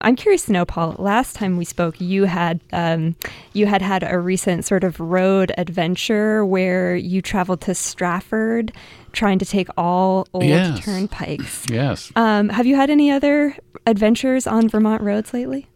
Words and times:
I'm 0.00 0.14
curious 0.14 0.44
to 0.44 0.52
know, 0.52 0.64
Paul. 0.64 0.94
Last 0.98 1.34
time 1.34 1.56
we 1.56 1.64
spoke, 1.64 2.00
you 2.00 2.24
had 2.24 2.60
um, 2.72 3.16
you 3.52 3.66
had 3.66 3.82
had 3.82 4.04
a 4.08 4.18
recent 4.20 4.64
sort 4.64 4.84
of 4.84 5.00
road 5.00 5.52
adventure 5.58 6.44
where 6.46 6.94
you 6.94 7.20
traveled 7.20 7.60
to 7.62 7.74
Stratford, 7.74 8.72
trying 9.12 9.40
to 9.40 9.44
take 9.44 9.66
all 9.76 10.28
old 10.32 10.44
Yes. 10.44 10.78
turnpikes. 10.84 11.66
Yes. 11.68 12.12
Um, 12.14 12.48
have 12.50 12.64
you 12.66 12.76
had 12.76 12.90
any 12.90 13.10
other 13.10 13.56
adventures 13.86 14.46
on 14.46 14.68
Vermont 14.68 15.02
roads 15.02 15.34
lately? 15.34 15.66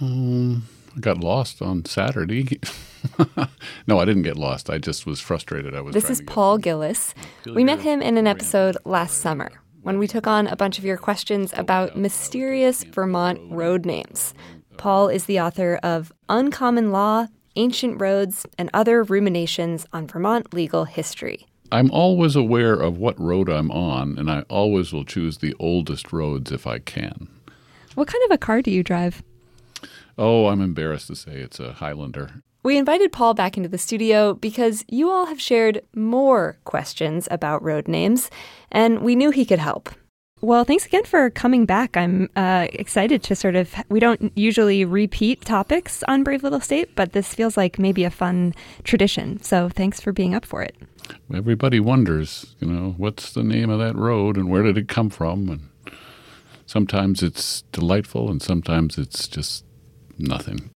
Um, 0.00 0.62
I 0.96 1.00
got 1.00 1.18
lost 1.18 1.60
on 1.60 1.84
Saturday. 1.84 2.60
no, 3.88 3.98
I 3.98 4.04
didn't 4.04 4.22
get 4.22 4.36
lost. 4.36 4.70
I 4.70 4.78
just 4.78 5.04
was 5.04 5.18
frustrated. 5.20 5.74
I 5.74 5.80
was. 5.80 5.94
This 5.94 6.10
is 6.10 6.18
to 6.20 6.24
Paul 6.26 6.54
from- 6.56 6.62
Gillies. 6.62 7.12
We 7.44 7.64
met 7.64 7.80
him 7.80 8.02
in 8.02 8.16
an 8.18 8.28
episode 8.28 8.76
last 8.84 9.18
summer 9.18 9.50
when 9.82 9.98
we 9.98 10.06
took 10.06 10.26
on 10.26 10.46
a 10.46 10.56
bunch 10.56 10.78
of 10.78 10.84
your 10.84 10.96
questions 10.96 11.52
about 11.56 11.96
mysterious 11.96 12.84
Vermont 12.84 13.40
road 13.50 13.86
names. 13.86 14.34
Paul 14.76 15.08
is 15.08 15.24
the 15.24 15.40
author 15.40 15.78
of 15.82 16.12
Uncommon 16.28 16.92
Law, 16.92 17.26
Ancient 17.56 18.00
Roads, 18.00 18.46
and 18.56 18.70
Other 18.72 19.02
Ruminations 19.02 19.86
on 19.92 20.06
Vermont 20.06 20.54
Legal 20.54 20.84
History. 20.84 21.46
I'm 21.70 21.90
always 21.90 22.36
aware 22.36 22.74
of 22.74 22.98
what 22.98 23.18
road 23.20 23.48
I'm 23.48 23.70
on, 23.70 24.16
and 24.18 24.30
I 24.30 24.42
always 24.48 24.92
will 24.92 25.04
choose 25.04 25.38
the 25.38 25.54
oldest 25.58 26.12
roads 26.12 26.50
if 26.50 26.66
I 26.66 26.78
can. 26.78 27.28
What 27.94 28.08
kind 28.08 28.24
of 28.24 28.30
a 28.30 28.38
car 28.38 28.62
do 28.62 28.70
you 28.70 28.82
drive? 28.82 29.22
Oh, 30.18 30.48
I'm 30.48 30.60
embarrassed 30.60 31.06
to 31.06 31.16
say 31.16 31.38
it's 31.38 31.60
a 31.60 31.74
Highlander. 31.74 32.42
We 32.64 32.76
invited 32.76 33.12
Paul 33.12 33.34
back 33.34 33.56
into 33.56 33.68
the 33.68 33.78
studio 33.78 34.34
because 34.34 34.84
you 34.88 35.08
all 35.08 35.26
have 35.26 35.40
shared 35.40 35.80
more 35.94 36.58
questions 36.64 37.28
about 37.30 37.62
road 37.62 37.86
names, 37.86 38.28
and 38.72 39.00
we 39.00 39.14
knew 39.14 39.30
he 39.30 39.46
could 39.46 39.60
help. 39.60 39.90
Well, 40.40 40.64
thanks 40.64 40.84
again 40.86 41.04
for 41.04 41.30
coming 41.30 41.66
back. 41.66 41.96
I'm 41.96 42.28
uh, 42.36 42.66
excited 42.72 43.22
to 43.24 43.34
sort 43.34 43.56
of. 43.56 43.74
We 43.88 44.00
don't 44.00 44.32
usually 44.36 44.84
repeat 44.84 45.44
topics 45.44 46.02
on 46.08 46.24
Brave 46.24 46.42
Little 46.42 46.60
State, 46.60 46.94
but 46.94 47.12
this 47.12 47.32
feels 47.34 47.56
like 47.56 47.78
maybe 47.78 48.04
a 48.04 48.10
fun 48.10 48.54
tradition. 48.84 49.40
So 49.42 49.68
thanks 49.68 50.00
for 50.00 50.12
being 50.12 50.34
up 50.34 50.44
for 50.44 50.62
it. 50.62 50.76
Everybody 51.32 51.80
wonders, 51.80 52.54
you 52.60 52.68
know, 52.68 52.94
what's 52.98 53.32
the 53.32 53.42
name 53.42 53.70
of 53.70 53.78
that 53.78 53.96
road 53.96 54.36
and 54.36 54.50
where 54.50 54.62
did 54.62 54.76
it 54.76 54.88
come 54.88 55.10
from? 55.10 55.48
And 55.48 55.94
sometimes 56.66 57.22
it's 57.22 57.62
delightful, 57.72 58.30
and 58.30 58.42
sometimes 58.42 58.98
it's 58.98 59.26
just 59.26 59.64
nothing. 60.18 60.70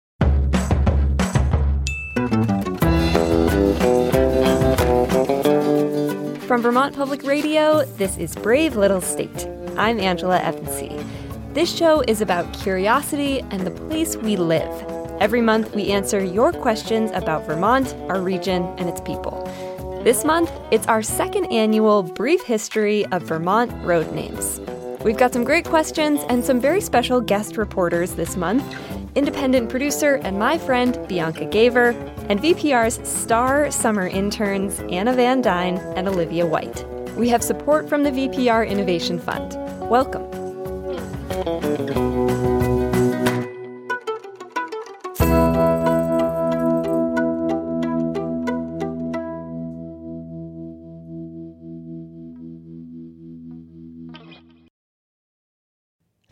From 6.46 6.62
Vermont 6.62 6.96
Public 6.96 7.22
Radio, 7.24 7.84
this 7.84 8.16
is 8.16 8.34
Brave 8.34 8.74
Little 8.74 9.00
State. 9.00 9.46
I'm 9.76 10.00
Angela 10.00 10.40
Evancie. 10.40 11.04
This 11.54 11.74
show 11.74 12.00
is 12.08 12.20
about 12.20 12.52
curiosity 12.52 13.40
and 13.50 13.66
the 13.66 13.70
place 13.70 14.16
we 14.16 14.36
live. 14.36 14.72
Every 15.20 15.40
month, 15.40 15.74
we 15.74 15.90
answer 15.90 16.24
your 16.24 16.52
questions 16.52 17.10
about 17.12 17.46
Vermont, 17.46 17.94
our 18.08 18.20
region, 18.20 18.62
and 18.78 18.88
its 18.88 19.00
people. 19.00 19.44
This 20.04 20.24
month, 20.24 20.50
it's 20.70 20.86
our 20.86 21.02
second 21.02 21.52
annual 21.52 22.02
Brief 22.02 22.42
History 22.44 23.04
of 23.06 23.22
Vermont 23.22 23.70
Road 23.84 24.12
Names. 24.12 24.60
We've 25.04 25.16
got 25.16 25.32
some 25.32 25.44
great 25.44 25.64
questions 25.64 26.20
and 26.28 26.44
some 26.44 26.60
very 26.60 26.80
special 26.80 27.20
guest 27.20 27.56
reporters 27.56 28.14
this 28.14 28.36
month 28.36 28.64
independent 29.18 29.68
producer 29.68 30.14
and 30.22 30.38
my 30.38 30.56
friend 30.56 30.96
Bianca 31.08 31.44
Giaever, 31.46 31.92
and 32.28 32.40
VPR's 32.40 33.06
star 33.06 33.70
summer 33.70 34.06
interns 34.06 34.78
Anna 34.90 35.12
Van 35.12 35.42
Dyne 35.42 35.78
and 35.96 36.08
Olivia 36.08 36.46
White. 36.46 36.86
We 37.16 37.28
have 37.30 37.42
support 37.42 37.88
from 37.88 38.04
the 38.04 38.10
VPR 38.10 38.68
Innovation 38.68 39.18
Fund. 39.18 39.56
Welcome. 39.90 42.07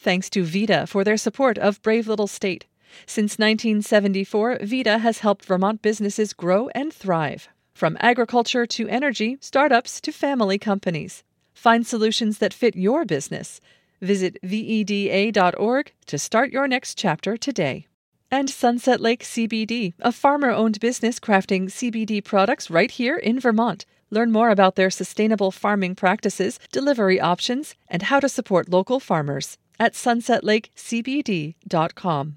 Thanks 0.07 0.31
to 0.31 0.45
VEDA 0.45 0.87
for 0.87 1.03
their 1.03 1.17
support 1.17 1.59
of 1.59 1.83
Brave 1.83 2.07
Little 2.07 2.29
State. 2.29 2.65
Since 3.07 3.41
1974, 3.41 4.59
VEDA 4.63 4.99
has 5.01 5.19
helped 5.19 5.45
Vermont 5.45 5.83
businesses 5.83 6.33
grow 6.33 6.69
and 6.77 6.93
thrive. 6.93 7.49
From 7.75 7.97
agriculture 7.99 8.67
to 8.67 8.87
energy, 8.87 9.37
startups 9.41 10.01
to 10.03 10.13
family 10.13 10.59
companies. 10.59 11.25
Find 11.55 11.85
solutions 11.85 12.39
that 12.39 12.55
fit 12.55 12.77
your 12.77 13.05
business. 13.05 13.61
Visit 14.01 14.39
VEDA.org 14.45 15.93
to 16.07 16.19
start 16.19 16.53
your 16.53 16.69
next 16.69 16.97
chapter 16.97 17.37
today. 17.37 17.89
And 18.31 18.49
Sunset 18.49 19.01
Lake 19.01 19.25
CBD, 19.25 19.95
a 19.99 20.13
farmer 20.13 20.51
owned 20.51 20.79
business 20.79 21.19
crafting 21.19 21.65
CBD 21.65 22.23
products 22.23 22.71
right 22.71 22.93
here 22.93 23.17
in 23.17 23.41
Vermont. 23.41 23.85
Learn 24.11 24.31
more 24.31 24.51
about 24.51 24.77
their 24.77 24.89
sustainable 24.89 25.51
farming 25.51 25.97
practices, 25.97 26.61
delivery 26.71 27.21
options, 27.21 27.75
and 27.89 28.03
how 28.03 28.21
to 28.21 28.29
support 28.29 28.69
local 28.69 29.01
farmers 29.01 29.59
at 29.79 29.95
sunsetlakecbd.com. 29.95 32.37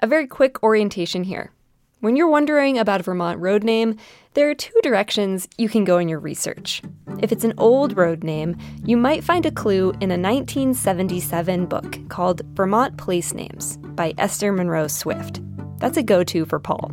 A 0.00 0.06
very 0.06 0.28
quick 0.28 0.62
orientation 0.62 1.24
here. 1.24 1.50
When 2.00 2.14
you're 2.14 2.28
wondering 2.28 2.78
about 2.78 3.00
a 3.00 3.02
Vermont 3.02 3.40
road 3.40 3.64
name, 3.64 3.96
there 4.34 4.48
are 4.48 4.54
two 4.54 4.78
directions 4.84 5.48
you 5.58 5.68
can 5.68 5.84
go 5.84 5.98
in 5.98 6.08
your 6.08 6.20
research. 6.20 6.80
If 7.18 7.32
it's 7.32 7.42
an 7.42 7.54
old 7.58 7.96
road 7.96 8.22
name, 8.22 8.56
you 8.84 8.96
might 8.96 9.24
find 9.24 9.44
a 9.44 9.50
clue 9.50 9.90
in 10.00 10.12
a 10.12 10.16
1977 10.16 11.66
book 11.66 11.98
called 12.08 12.42
Vermont 12.54 12.96
Place 12.98 13.34
Names 13.34 13.78
by 13.78 14.14
Esther 14.16 14.52
Munroe 14.52 14.86
Swift. 14.86 15.40
That's 15.78 15.96
a 15.96 16.04
go 16.04 16.22
to 16.22 16.44
for 16.44 16.60
Paul. 16.60 16.92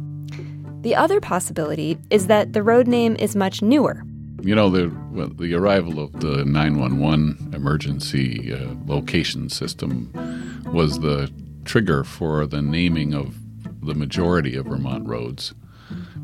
The 0.82 0.96
other 0.96 1.22
possibility 1.22 2.00
is 2.10 2.26
that 2.26 2.54
the 2.54 2.64
road 2.64 2.88
name 2.88 3.16
is 3.18 3.36
much 3.36 3.62
newer. 3.62 4.02
You 4.42 4.54
know, 4.54 4.70
the 4.70 4.96
well, 5.12 5.30
the 5.30 5.54
arrival 5.56 6.00
of 6.00 6.20
the 6.20 6.46
911 6.46 7.52
emergency 7.54 8.54
uh, 8.54 8.76
location 8.86 9.50
system 9.50 10.12
was 10.72 11.00
the 11.00 11.32
trigger 11.64 12.04
for 12.04 12.46
the 12.46 12.62
naming 12.62 13.14
of 13.14 13.36
the 13.82 13.96
majority 13.96 14.56
of 14.56 14.66
Vermont 14.66 15.08
roads 15.08 15.54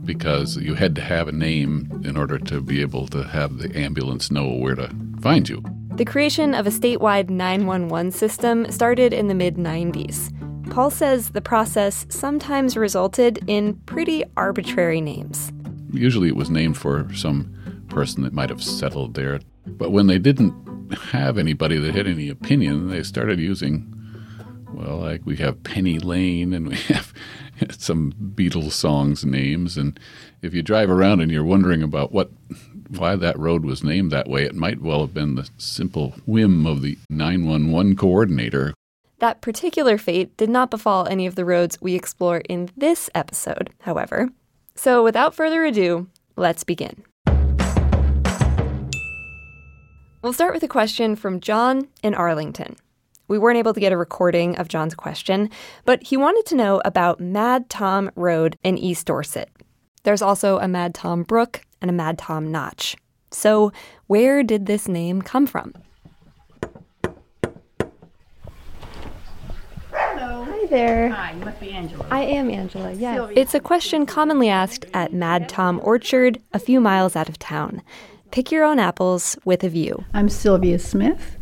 because 0.03 0.57
you 0.57 0.75
had 0.75 0.95
to 0.95 1.01
have 1.01 1.27
a 1.27 1.31
name 1.31 2.01
in 2.03 2.17
order 2.17 2.39
to 2.39 2.61
be 2.61 2.81
able 2.81 3.07
to 3.07 3.23
have 3.23 3.57
the 3.57 3.75
ambulance 3.77 4.31
know 4.31 4.47
where 4.47 4.75
to 4.75 4.89
find 5.21 5.47
you. 5.47 5.63
The 5.95 6.05
creation 6.05 6.53
of 6.53 6.65
a 6.65 6.71
statewide 6.71 7.29
911 7.29 8.11
system 8.11 8.71
started 8.71 9.13
in 9.13 9.27
the 9.27 9.35
mid 9.35 9.55
90s. 9.55 10.31
Paul 10.71 10.89
says 10.89 11.29
the 11.29 11.41
process 11.41 12.05
sometimes 12.09 12.77
resulted 12.77 13.43
in 13.47 13.75
pretty 13.85 14.23
arbitrary 14.37 15.01
names. 15.01 15.51
Usually 15.91 16.29
it 16.29 16.35
was 16.35 16.49
named 16.49 16.77
for 16.77 17.13
some 17.13 17.53
person 17.91 18.23
that 18.23 18.33
might 18.33 18.49
have 18.49 18.63
settled 18.63 19.13
there. 19.13 19.41
But 19.67 19.91
when 19.91 20.07
they 20.07 20.17
didn't 20.17 20.53
have 20.95 21.37
anybody 21.37 21.77
that 21.77 21.93
had 21.93 22.07
any 22.07 22.29
opinion, 22.29 22.89
they 22.89 23.03
started 23.03 23.39
using, 23.39 23.93
well, 24.73 24.97
like 24.97 25.21
we 25.25 25.35
have 25.37 25.63
Penny 25.63 25.99
Lane 25.99 26.53
and 26.53 26.69
we 26.69 26.75
have 26.75 27.13
some 27.77 28.13
Beatles 28.35 28.71
songs 28.71 29.23
names. 29.25 29.77
And 29.77 29.99
if 30.41 30.53
you 30.53 30.63
drive 30.63 30.89
around 30.89 31.19
and 31.21 31.31
you're 31.31 31.43
wondering 31.43 31.83
about 31.83 32.11
what, 32.11 32.31
why 32.89 33.15
that 33.15 33.37
road 33.37 33.65
was 33.65 33.83
named 33.83 34.11
that 34.11 34.29
way, 34.29 34.43
it 34.43 34.55
might 34.55 34.81
well 34.81 35.01
have 35.01 35.13
been 35.13 35.35
the 35.35 35.49
simple 35.57 36.15
whim 36.25 36.65
of 36.65 36.81
the 36.81 36.97
911 37.09 37.95
coordinator. 37.97 38.73
That 39.19 39.41
particular 39.41 39.99
fate 39.99 40.35
did 40.37 40.49
not 40.49 40.71
befall 40.71 41.07
any 41.07 41.27
of 41.27 41.35
the 41.35 41.45
roads 41.45 41.79
we 41.79 41.93
explore 41.93 42.39
in 42.49 42.71
this 42.75 43.09
episode, 43.13 43.69
however. 43.81 44.29
So 44.73 45.03
without 45.03 45.35
further 45.35 45.63
ado, 45.63 46.07
let's 46.35 46.63
begin. 46.63 47.03
We'll 50.21 50.33
start 50.33 50.53
with 50.53 50.61
a 50.61 50.67
question 50.67 51.15
from 51.15 51.39
John 51.39 51.87
in 52.03 52.13
Arlington. 52.13 52.75
We 53.27 53.39
weren't 53.39 53.57
able 53.57 53.73
to 53.73 53.79
get 53.79 53.91
a 53.91 53.97
recording 53.97 54.55
of 54.57 54.67
John's 54.67 54.93
question, 54.93 55.49
but 55.83 56.03
he 56.03 56.15
wanted 56.15 56.45
to 56.47 56.55
know 56.55 56.79
about 56.85 57.19
Mad 57.19 57.71
Tom 57.71 58.11
Road 58.15 58.55
in 58.63 58.77
East 58.77 59.07
Dorset. 59.07 59.49
There's 60.03 60.21
also 60.21 60.59
a 60.59 60.67
Mad 60.67 60.93
Tom 60.93 61.23
Brook 61.23 61.61
and 61.81 61.89
a 61.89 61.93
Mad 61.93 62.19
Tom 62.19 62.51
Notch. 62.51 62.95
So, 63.31 63.71
where 64.05 64.43
did 64.43 64.67
this 64.67 64.87
name 64.87 65.23
come 65.23 65.47
from? 65.47 65.73
Hello. 69.91 70.43
Hi 70.43 70.65
there. 70.67 71.09
Hi, 71.09 71.31
you 71.31 71.43
must 71.43 71.59
be 71.59 71.71
Angela. 71.71 72.05
I 72.11 72.21
am 72.21 72.51
Angela, 72.51 72.91
yes. 72.91 73.15
Sylvia. 73.15 73.39
It's 73.39 73.55
a 73.55 73.59
question 73.59 74.05
commonly 74.05 74.49
asked 74.49 74.85
at 74.93 75.13
Mad 75.13 75.49
Tom 75.49 75.81
Orchard, 75.83 76.39
a 76.53 76.59
few 76.59 76.79
miles 76.79 77.15
out 77.15 77.27
of 77.27 77.39
town. 77.39 77.81
Pick 78.31 78.49
your 78.49 78.63
own 78.63 78.79
apples 78.79 79.37
with 79.43 79.61
a 79.65 79.67
view. 79.67 80.05
I'm 80.13 80.29
Sylvia 80.29 80.79
Smith, 80.79 81.35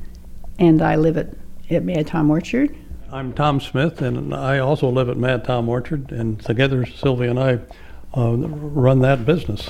and 0.58 0.82
I 0.82 0.96
live 0.96 1.18
at, 1.18 1.36
at 1.70 1.84
Mad 1.84 2.08
Tom 2.08 2.32
Orchard. 2.32 2.76
I'm 3.12 3.32
Tom 3.32 3.60
Smith, 3.60 4.02
and 4.02 4.34
I 4.34 4.58
also 4.58 4.90
live 4.90 5.08
at 5.08 5.16
Mad 5.16 5.44
Tom 5.44 5.70
Orchard, 5.70 6.12
and 6.12 6.40
together 6.40 6.88
Sylvia 6.88 7.30
and 7.30 7.40
I 7.40 7.60
uh, 8.18 8.36
run 8.38 9.02
that 9.02 9.24
business. 9.24 9.70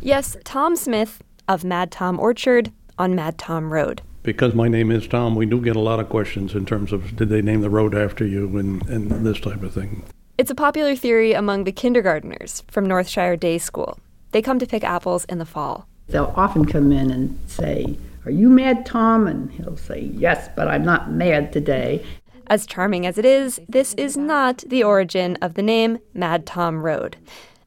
Yes, 0.00 0.36
Tom 0.44 0.76
Smith 0.76 1.24
of 1.48 1.64
Mad 1.64 1.90
Tom 1.90 2.20
Orchard 2.20 2.70
on 2.96 3.16
Mad 3.16 3.36
Tom 3.36 3.72
Road. 3.72 4.02
Because 4.22 4.54
my 4.54 4.68
name 4.68 4.92
is 4.92 5.08
Tom, 5.08 5.34
we 5.34 5.46
do 5.46 5.60
get 5.60 5.74
a 5.74 5.80
lot 5.80 5.98
of 5.98 6.08
questions 6.08 6.54
in 6.54 6.66
terms 6.66 6.92
of 6.92 7.16
did 7.16 7.30
they 7.30 7.42
name 7.42 7.62
the 7.62 7.70
road 7.70 7.96
after 7.96 8.24
you 8.24 8.56
and, 8.58 8.86
and 8.88 9.26
this 9.26 9.40
type 9.40 9.64
of 9.64 9.74
thing. 9.74 10.04
It's 10.38 10.52
a 10.52 10.54
popular 10.54 10.94
theory 10.94 11.32
among 11.32 11.64
the 11.64 11.72
kindergarteners 11.72 12.62
from 12.70 12.86
Northshire 12.86 13.40
Day 13.40 13.58
School. 13.58 13.98
They 14.30 14.40
come 14.40 14.60
to 14.60 14.66
pick 14.66 14.84
apples 14.84 15.24
in 15.24 15.38
the 15.38 15.44
fall. 15.44 15.88
They'll 16.10 16.32
often 16.36 16.64
come 16.64 16.92
in 16.92 17.10
and 17.10 17.38
say, 17.46 17.96
Are 18.24 18.30
you 18.30 18.48
mad, 18.48 18.84
Tom? 18.84 19.26
And 19.26 19.50
he'll 19.52 19.76
say, 19.76 20.10
Yes, 20.14 20.48
but 20.56 20.68
I'm 20.68 20.84
not 20.84 21.10
mad 21.10 21.52
today. 21.52 22.04
As 22.48 22.66
charming 22.66 23.06
as 23.06 23.16
it 23.16 23.24
is, 23.24 23.60
this 23.68 23.94
is 23.94 24.16
not 24.16 24.64
the 24.66 24.82
origin 24.82 25.38
of 25.40 25.54
the 25.54 25.62
name 25.62 25.98
Mad 26.12 26.46
Tom 26.46 26.82
Road. 26.82 27.16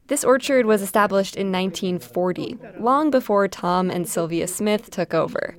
This 0.07 0.25
orchard 0.25 0.65
was 0.65 0.81
established 0.81 1.37
in 1.37 1.51
1940, 1.51 2.57
long 2.79 3.09
before 3.09 3.47
Tom 3.47 3.89
and 3.89 4.07
Sylvia 4.07 4.47
Smith 4.47 4.91
took 4.91 5.13
over. 5.13 5.55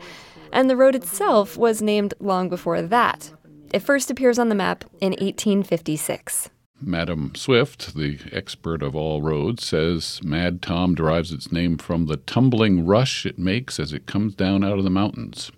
And 0.52 0.69
the 0.69 0.76
road 0.76 0.94
itself 0.94 1.56
was 1.56 1.81
named 1.81 2.12
long 2.20 2.50
before 2.50 2.82
that. 2.82 3.32
It 3.72 3.81
first 3.81 4.10
appears 4.10 4.38
on 4.38 4.50
the 4.50 4.54
map 4.54 4.84
in 5.00 5.12
1856. 5.12 6.50
Madam 6.86 7.32
Swift, 7.34 7.94
the 7.94 8.19
expert 8.32 8.82
of 8.82 8.94
all 8.94 9.22
roads, 9.22 9.64
says 9.64 10.20
Mad 10.22 10.62
Tom 10.62 10.94
derives 10.94 11.32
its 11.32 11.50
name 11.50 11.78
from 11.78 12.06
the 12.06 12.16
tumbling 12.16 12.86
rush 12.86 13.26
it 13.26 13.38
makes 13.38 13.81
as 13.81 13.92
it 13.92 14.06
comes 14.06 14.34
down 14.34 14.64
out 14.64 14.78
of 14.78 14.84
the 14.84 14.90
mountains. 14.90 15.50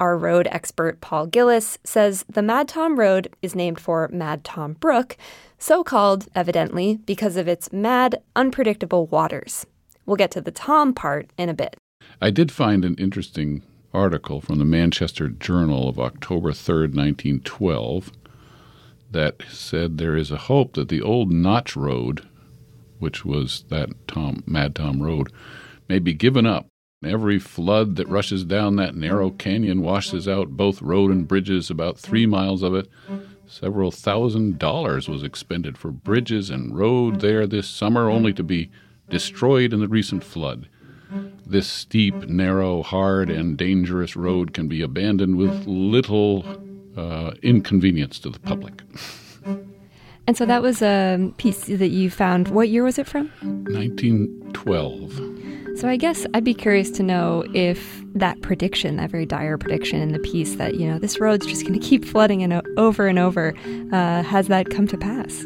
Our 0.00 0.16
road 0.16 0.48
expert 0.50 1.00
Paul 1.00 1.26
Gillies 1.26 1.78
says 1.84 2.24
the 2.28 2.42
Mad 2.42 2.66
Tom 2.66 2.98
Road 2.98 3.34
is 3.40 3.54
named 3.54 3.78
for 3.78 4.08
Mad 4.12 4.42
Tom 4.42 4.72
Brook, 4.74 5.16
so 5.58 5.84
called, 5.84 6.26
evidently, 6.34 6.98
because 7.06 7.36
of 7.36 7.46
its 7.46 7.72
mad, 7.72 8.20
unpredictable 8.34 9.06
waters. 9.06 9.64
We'll 10.04 10.16
get 10.16 10.32
to 10.32 10.40
the 10.40 10.50
Tom 10.50 10.92
part 10.92 11.30
in 11.38 11.48
a 11.48 11.54
bit. 11.54 11.76
I 12.20 12.30
did 12.30 12.50
find 12.50 12.84
an 12.84 12.96
interesting 12.96 13.62
article 13.94 14.40
from 14.40 14.58
the 14.58 14.64
Manchester 14.64 15.28
Journal 15.28 15.88
of 15.88 16.00
October 16.00 16.50
3rd, 16.50 16.94
1912, 16.96 18.10
that 19.12 19.42
said 19.48 19.98
there 19.98 20.16
is 20.16 20.30
a 20.30 20.36
hope 20.36 20.74
that 20.74 20.88
the 20.88 21.02
old 21.02 21.30
Notch 21.30 21.76
Road, 21.76 22.26
which 22.98 23.24
was 23.24 23.64
that 23.68 23.90
Tom, 24.08 24.42
Mad 24.46 24.74
Tom 24.74 25.02
Road, 25.02 25.32
may 25.88 25.98
be 25.98 26.14
given 26.14 26.46
up. 26.46 26.66
Every 27.04 27.38
flood 27.38 27.96
that 27.96 28.08
rushes 28.08 28.44
down 28.44 28.76
that 28.76 28.94
narrow 28.94 29.30
canyon 29.30 29.82
washes 29.82 30.28
out 30.28 30.56
both 30.56 30.80
road 30.80 31.10
and 31.10 31.26
bridges, 31.26 31.68
about 31.68 31.98
three 31.98 32.26
miles 32.26 32.62
of 32.62 32.74
it. 32.74 32.88
Several 33.46 33.90
thousand 33.90 34.58
dollars 34.58 35.08
was 35.08 35.22
expended 35.22 35.76
for 35.76 35.90
bridges 35.90 36.48
and 36.48 36.76
road 36.76 37.20
there 37.20 37.46
this 37.46 37.68
summer, 37.68 38.08
only 38.08 38.32
to 38.34 38.42
be 38.42 38.70
destroyed 39.10 39.72
in 39.72 39.80
the 39.80 39.88
recent 39.88 40.22
flood. 40.22 40.68
This 41.44 41.66
steep, 41.66 42.14
narrow, 42.28 42.82
hard, 42.82 43.28
and 43.28 43.58
dangerous 43.58 44.16
road 44.16 44.54
can 44.54 44.68
be 44.68 44.80
abandoned 44.80 45.36
with 45.36 45.66
little 45.66 46.42
uh, 46.96 47.32
inconvenience 47.42 48.18
to 48.20 48.30
the 48.30 48.38
public. 48.40 48.82
And 50.28 50.36
so 50.36 50.46
that 50.46 50.62
was 50.62 50.82
a 50.82 51.32
piece 51.36 51.64
that 51.64 51.88
you 51.88 52.08
found. 52.08 52.46
What 52.46 52.68
year 52.68 52.84
was 52.84 52.96
it 52.96 53.08
from? 53.08 53.26
1912. 53.42 55.78
So 55.80 55.88
I 55.88 55.96
guess 55.96 56.24
I'd 56.32 56.44
be 56.44 56.54
curious 56.54 56.92
to 56.92 57.02
know 57.02 57.44
if 57.54 58.00
that 58.14 58.40
prediction, 58.40 58.96
that 58.98 59.10
very 59.10 59.26
dire 59.26 59.58
prediction 59.58 60.00
in 60.00 60.12
the 60.12 60.20
piece 60.20 60.54
that, 60.56 60.76
you 60.76 60.86
know, 60.86 61.00
this 61.00 61.18
road's 61.18 61.44
just 61.46 61.62
going 61.66 61.74
to 61.78 61.84
keep 61.84 62.04
flooding 62.04 62.40
and 62.42 62.52
o- 62.52 62.62
over 62.76 63.08
and 63.08 63.18
over, 63.18 63.52
uh, 63.92 64.22
has 64.22 64.46
that 64.46 64.70
come 64.70 64.86
to 64.86 64.96
pass? 64.96 65.40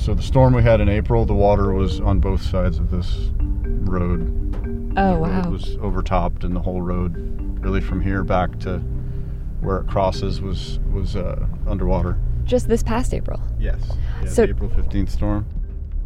So 0.00 0.14
the 0.14 0.22
storm 0.22 0.54
we 0.54 0.62
had 0.62 0.80
in 0.80 0.88
April, 0.88 1.24
the 1.24 1.34
water 1.34 1.72
was 1.72 1.98
on 2.00 2.20
both 2.20 2.40
sides 2.42 2.78
of 2.78 2.92
this 2.92 3.30
road. 3.40 4.94
Oh, 4.96 5.14
The 5.14 5.18
road 5.18 5.44
wow. 5.44 5.50
was 5.50 5.76
overtopped, 5.78 6.44
and 6.44 6.54
the 6.54 6.60
whole 6.60 6.82
road, 6.82 7.16
really 7.60 7.80
from 7.80 8.00
here 8.00 8.22
back 8.22 8.60
to 8.60 8.80
where 9.60 9.78
it 9.78 9.86
crosses, 9.86 10.40
was 10.40 10.78
was 10.92 11.16
uh, 11.16 11.46
underwater. 11.66 12.18
Just 12.44 12.68
this 12.68 12.82
past 12.82 13.14
April. 13.14 13.40
Yes. 13.58 13.80
Yeah, 14.22 14.28
So- 14.28 14.42
April 14.44 14.70
fifteenth 14.70 15.10
storm. 15.10 15.46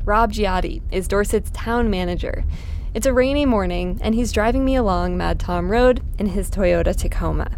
Rob 0.04 0.32
Gaiotti 0.32 0.82
is 0.92 1.08
Dorset's 1.08 1.50
town 1.52 1.88
manager. 1.88 2.44
It's 2.92 3.06
a 3.06 3.12
rainy 3.12 3.46
morning, 3.46 3.98
and 4.02 4.14
he's 4.14 4.32
driving 4.32 4.64
me 4.64 4.76
along 4.76 5.16
Mad 5.16 5.40
Tom 5.40 5.70
Road 5.70 6.02
in 6.18 6.26
his 6.26 6.50
Toyota 6.50 6.94
Tacoma. 6.94 7.50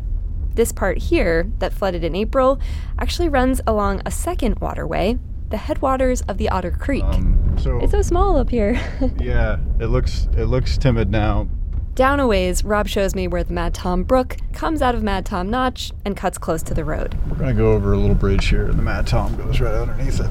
This 0.54 0.72
part 0.72 0.98
here, 0.98 1.50
that 1.58 1.72
flooded 1.74 2.04
in 2.04 2.14
April, 2.14 2.58
actually 2.98 3.28
runs 3.28 3.60
along 3.66 4.00
a 4.06 4.10
second 4.10 4.58
waterway, 4.60 5.18
the 5.50 5.56
headwaters 5.58 6.22
of 6.22 6.38
the 6.38 6.48
Otter 6.48 6.70
Creek. 6.70 7.02
Um, 7.04 7.56
so 7.58 7.78
It's 7.80 7.92
so 7.92 8.00
small 8.00 8.36
up 8.38 8.48
here. 8.48 8.80
yeah, 9.18 9.58
it 9.80 9.86
looks 9.86 10.28
it 10.36 10.44
looks 10.46 10.78
timid 10.78 11.10
now. 11.10 11.48
Down 11.96 12.20
a 12.20 12.26
ways, 12.26 12.62
Rob 12.62 12.88
shows 12.88 13.14
me 13.14 13.26
where 13.26 13.42
the 13.42 13.54
Mad 13.54 13.72
Tom 13.72 14.02
Brook 14.02 14.36
comes 14.52 14.82
out 14.82 14.94
of 14.94 15.02
Mad 15.02 15.24
Tom 15.24 15.48
Notch 15.48 15.92
and 16.04 16.14
cuts 16.14 16.36
close 16.36 16.62
to 16.64 16.74
the 16.74 16.84
road. 16.84 17.16
We're 17.30 17.36
gonna 17.38 17.54
go 17.54 17.72
over 17.72 17.94
a 17.94 17.96
little 17.96 18.14
bridge 18.14 18.48
here, 18.48 18.66
and 18.66 18.78
the 18.78 18.82
Mad 18.82 19.06
Tom 19.06 19.34
goes 19.36 19.60
right 19.62 19.72
underneath 19.74 20.20
it. 20.20 20.30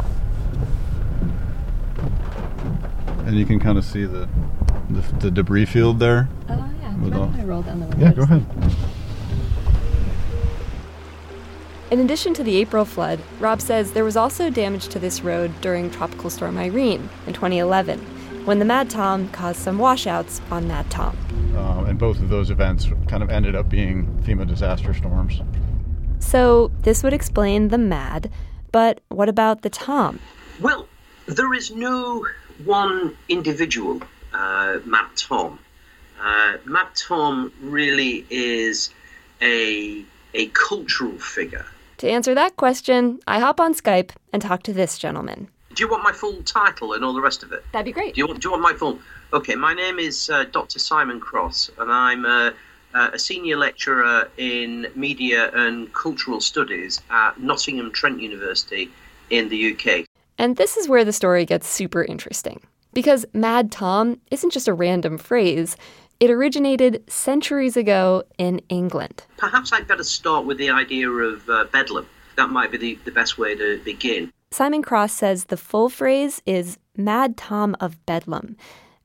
And 3.26 3.36
you 3.36 3.48
can 3.48 3.60
kind 3.60 3.80
of 3.80 3.84
see 3.84 4.06
the, 4.06 4.30
the 4.92 5.02
the 5.20 5.32
debris 5.32 5.66
field 5.66 6.00
there. 6.00 6.30
Oh, 6.50 6.70
yeah. 6.82 6.96
With 6.98 7.16
all- 7.16 7.34
I 7.36 7.44
roll 7.44 7.64
down 7.64 7.80
the 7.80 7.98
Yeah, 7.98 8.14
go 8.14 8.22
ahead. 8.22 8.46
In 11.90 12.00
addition 12.00 12.36
to 12.36 12.44
the 12.44 12.58
April 12.58 12.86
flood, 12.86 13.20
Rob 13.40 13.60
says 13.60 13.94
there 13.94 14.04
was 14.04 14.18
also 14.18 14.52
damage 14.52 14.88
to 14.90 15.00
this 15.00 15.22
road 15.24 15.52
during 15.62 15.90
Tropical 15.90 16.30
Storm 16.30 16.60
Irene 16.60 17.10
in 17.26 17.34
2011, 17.34 18.00
when 18.46 18.60
the 18.60 18.66
Mad 18.66 18.88
Tom 18.92 19.30
caused 19.30 19.60
some 19.62 19.80
washouts 19.80 20.42
on 20.52 20.68
Mad 20.68 20.92
Tom. 20.92 21.18
Um, 21.58 21.86
and 21.86 21.98
both 21.98 22.20
of 22.20 22.30
those 22.30 22.50
events 22.50 22.90
kind 23.08 23.24
of 23.24 23.30
ended 23.30 23.56
up 23.56 23.70
being 23.70 24.06
FEMA 24.24 24.48
disaster 24.48 24.94
storms. 24.94 25.42
So 26.20 26.72
this 26.82 27.04
would 27.04 27.14
explain 27.14 27.70
the 27.70 27.78
Mad, 27.78 28.32
but 28.72 29.02
what 29.10 29.30
about 29.30 29.62
the 29.62 29.70
Tom? 29.70 30.20
Well, 30.60 30.88
there 31.28 31.54
is 31.54 31.72
no 31.72 32.26
one 32.64 33.16
individual 33.30 34.02
uh, 34.34 34.80
Mad 34.86 35.08
Tom. 35.16 35.60
Uh, 36.22 36.58
Mad 36.66 36.88
Tom 36.96 37.52
really 37.62 38.26
is 38.30 38.90
a 39.42 40.04
a 40.34 40.48
cultural 40.48 41.18
figure. 41.18 41.66
To 41.98 42.10
answer 42.10 42.36
that 42.36 42.58
question, 42.58 43.20
I 43.26 43.40
hop 43.40 43.60
on 43.60 43.74
Skype 43.74 44.12
and 44.34 44.42
talk 44.42 44.64
to 44.64 44.74
this 44.74 44.98
gentleman. 44.98 45.48
Do 45.76 45.84
you 45.84 45.90
want 45.90 46.04
my 46.04 46.14
full 46.14 46.42
title 46.44 46.94
and 46.94 47.04
all 47.04 47.14
the 47.14 47.22
rest 47.22 47.44
of 47.44 47.52
it? 47.52 47.64
That'd 47.74 47.86
be 47.86 47.92
great. 47.92 48.16
Do 48.16 48.20
you 48.20 48.28
want, 48.28 48.42
do 48.42 48.48
you 48.48 48.52
want 48.52 48.64
my 48.64 48.74
full? 48.74 48.98
Okay, 49.34 49.56
my 49.56 49.74
name 49.74 50.00
is 50.00 50.30
uh, 50.30 50.46
Dr. 50.46 50.80
Simon 50.80 51.20
Cross, 51.20 51.70
and 51.78 51.92
I'm 51.92 52.26
uh, 52.26 52.52
a 52.94 53.20
senior 53.20 53.58
lecturer 53.58 54.30
in 54.38 54.88
media 54.96 55.52
and 55.54 55.94
cultural 55.94 56.40
studies 56.40 57.02
at 57.10 57.40
Nottingham 57.42 57.92
Trent 57.92 58.22
University 58.22 58.90
in 59.30 59.50
the 59.50 59.74
UK. 59.74 60.06
And 60.38 60.56
this 60.56 60.78
is 60.78 60.88
where 60.88 61.04
the 61.04 61.12
story 61.12 61.46
gets 61.46 61.68
super 61.68 62.04
interesting. 62.06 62.62
Because 62.94 63.26
Mad 63.34 63.70
Tom 63.70 64.22
isn't 64.32 64.52
just 64.52 64.70
a 64.70 64.74
random 64.74 65.18
phrase, 65.18 65.76
it 66.22 66.32
originated 66.32 67.04
centuries 67.10 67.76
ago 67.76 68.24
in 68.38 68.62
England. 68.70 69.26
Perhaps 69.36 69.74
I'd 69.74 69.90
better 69.90 70.06
start 70.06 70.46
with 70.46 70.58
the 70.58 70.70
idea 70.70 71.10
of 71.10 71.50
uh, 71.50 71.66
Bedlam. 71.66 72.08
That 72.38 72.50
might 72.50 72.72
be 72.72 72.78
the, 72.78 73.00
the 73.04 73.12
best 73.12 73.38
way 73.38 73.56
to 73.56 73.82
begin. 73.84 74.32
Simon 74.56 74.82
Cross 74.82 75.12
says 75.12 75.44
the 75.44 75.58
full 75.58 75.90
phrase 75.90 76.42
is 76.46 76.78
Mad 76.96 77.36
Tom 77.36 77.76
of 77.82 78.06
Bedlam, 78.06 78.56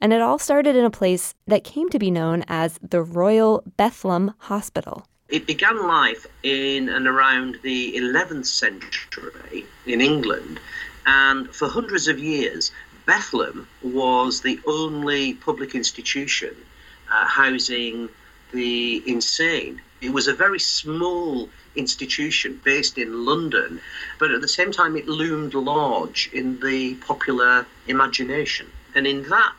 and 0.01 0.13
it 0.13 0.23
all 0.23 0.39
started 0.39 0.77
in 0.77 0.85
a 0.85 0.93
place 0.93 1.35
that 1.49 1.65
came 1.65 1.89
to 1.89 1.99
be 1.99 2.09
known 2.09 2.45
as 2.47 2.79
the 2.89 3.03
Royal 3.03 3.65
Bethlehem 3.77 4.33
Hospital. 4.39 5.09
It 5.29 5.49
began 5.49 5.89
life 5.89 6.25
in 6.45 6.89
and 6.89 7.09
around 7.09 7.59
the 7.65 7.95
11th 7.97 8.47
century 8.47 9.67
in 9.87 10.01
England, 10.01 10.61
and 11.05 11.53
for 11.53 11.67
hundreds 11.67 12.07
of 12.07 12.21
years, 12.21 12.71
Bethlehem 13.05 13.67
was 13.83 14.43
the 14.43 14.61
only 14.69 15.35
public 15.35 15.75
institution 15.75 16.55
uh, 17.13 17.27
housing 17.27 18.09
the 18.53 19.03
insane. 19.05 19.81
It 20.01 20.13
was 20.13 20.29
a 20.29 20.35
very 20.35 20.59
small 20.59 21.49
institution 21.77 22.61
based 22.65 22.97
in 22.99 23.25
London, 23.25 23.81
but 24.19 24.31
at 24.31 24.41
the 24.41 24.49
same 24.49 24.73
time, 24.73 24.97
it 24.97 25.07
loomed 25.07 25.55
large 25.55 26.31
in 26.33 26.59
the 26.61 26.95
popular 26.95 27.67
imagination. 27.87 28.67
And 28.95 29.07
in 29.07 29.29
that 29.29 29.53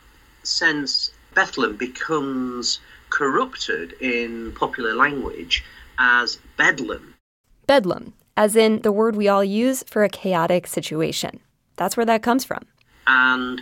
sense, 0.44 1.12
Bethlehem 1.34 1.78
becomes 1.78 2.80
corrupted 3.10 3.94
in 4.02 4.54
popular 4.54 4.96
language 4.96 5.64
as 6.00 6.40
Bedlam. 6.58 7.14
Bedlam, 7.68 8.14
as 8.36 8.56
in 8.56 8.82
the 8.82 8.92
word 8.92 9.16
we 9.16 9.28
all 9.28 9.44
use 9.44 9.84
for 9.88 10.04
a 10.04 10.10
chaotic 10.10 10.66
situation. 10.66 11.40
That's 11.76 11.96
where 11.96 12.06
that 12.06 12.24
comes 12.24 12.44
from. 12.44 12.66
And 13.08 13.62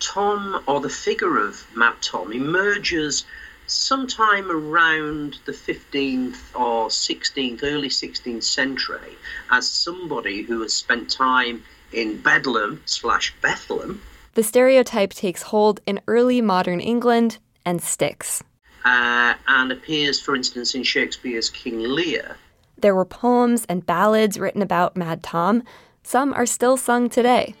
Tom, 0.00 0.62
or 0.66 0.80
the 0.80 0.88
figure 0.88 1.38
of 1.38 1.66
Mad 1.74 1.94
Tom, 2.02 2.32
emerges 2.32 3.24
sometime 3.70 4.50
around 4.50 5.38
the 5.44 5.52
15th 5.52 6.38
or 6.54 6.88
16th, 6.88 7.60
early 7.62 7.88
16th 7.88 8.42
century 8.42 9.16
as 9.50 9.68
somebody 9.68 10.42
who 10.42 10.62
has 10.62 10.72
spent 10.72 11.10
time 11.10 11.62
in 11.92 12.20
Bedlam 12.20 12.82
slash 12.86 13.34
Bethlehem. 13.40 14.02
The 14.34 14.42
stereotype 14.42 15.12
takes 15.12 15.42
hold 15.42 15.80
in 15.86 16.00
early 16.06 16.40
modern 16.40 16.80
England 16.80 17.38
and 17.64 17.82
sticks. 17.82 18.42
Uh, 18.84 19.34
and 19.46 19.72
appears, 19.72 20.20
for 20.20 20.34
instance, 20.34 20.74
in 20.74 20.82
Shakespeare's 20.82 21.50
King 21.50 21.80
Lear. 21.80 22.36
There 22.78 22.94
were 22.94 23.04
poems 23.04 23.66
and 23.68 23.84
ballads 23.84 24.38
written 24.38 24.62
about 24.62 24.96
Mad 24.96 25.22
Tom. 25.22 25.64
Some 26.02 26.32
are 26.32 26.46
still 26.46 26.76
sung 26.76 27.08
today. 27.08 27.54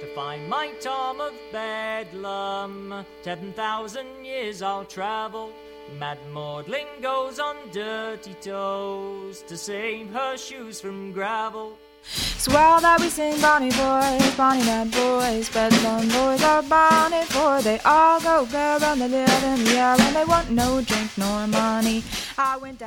To 0.00 0.06
find 0.14 0.48
my 0.48 0.70
Tom 0.80 1.20
of 1.20 1.32
Bedlam, 1.50 3.04
ten 3.24 3.52
thousand 3.54 4.24
years 4.24 4.62
I'll 4.62 4.84
travel. 4.84 5.52
Mad 5.98 6.18
Maudlin 6.30 6.86
goes 7.02 7.40
on 7.40 7.56
dirty 7.72 8.34
toes 8.34 9.42
to 9.48 9.56
save 9.56 10.10
her 10.10 10.36
shoes 10.36 10.80
from 10.80 11.10
gravel. 11.10 11.76
Swell 12.10 12.80
that 12.80 13.00
we 13.00 13.10
sing 13.10 13.38
Bonnie 13.40 13.70
boys, 13.70 14.34
Bonnie 14.36 14.64
mad 14.64 14.90
boys, 14.90 15.50
Bedlam 15.50 16.08
boys 16.08 16.42
are 16.42 16.62
bonny 16.62 17.22
for 17.26 17.60
they 17.60 17.78
all 17.80 18.18
go 18.20 18.46
bare 18.46 18.82
and 18.82 19.00
they 19.02 19.08
live 19.08 19.44
in 19.44 19.64
the 19.64 19.72
air 19.72 19.94
and 20.00 20.16
they 20.16 20.24
want 20.24 20.50
no 20.50 20.80
drink 20.80 21.10
nor 21.18 21.46
money. 21.46 22.02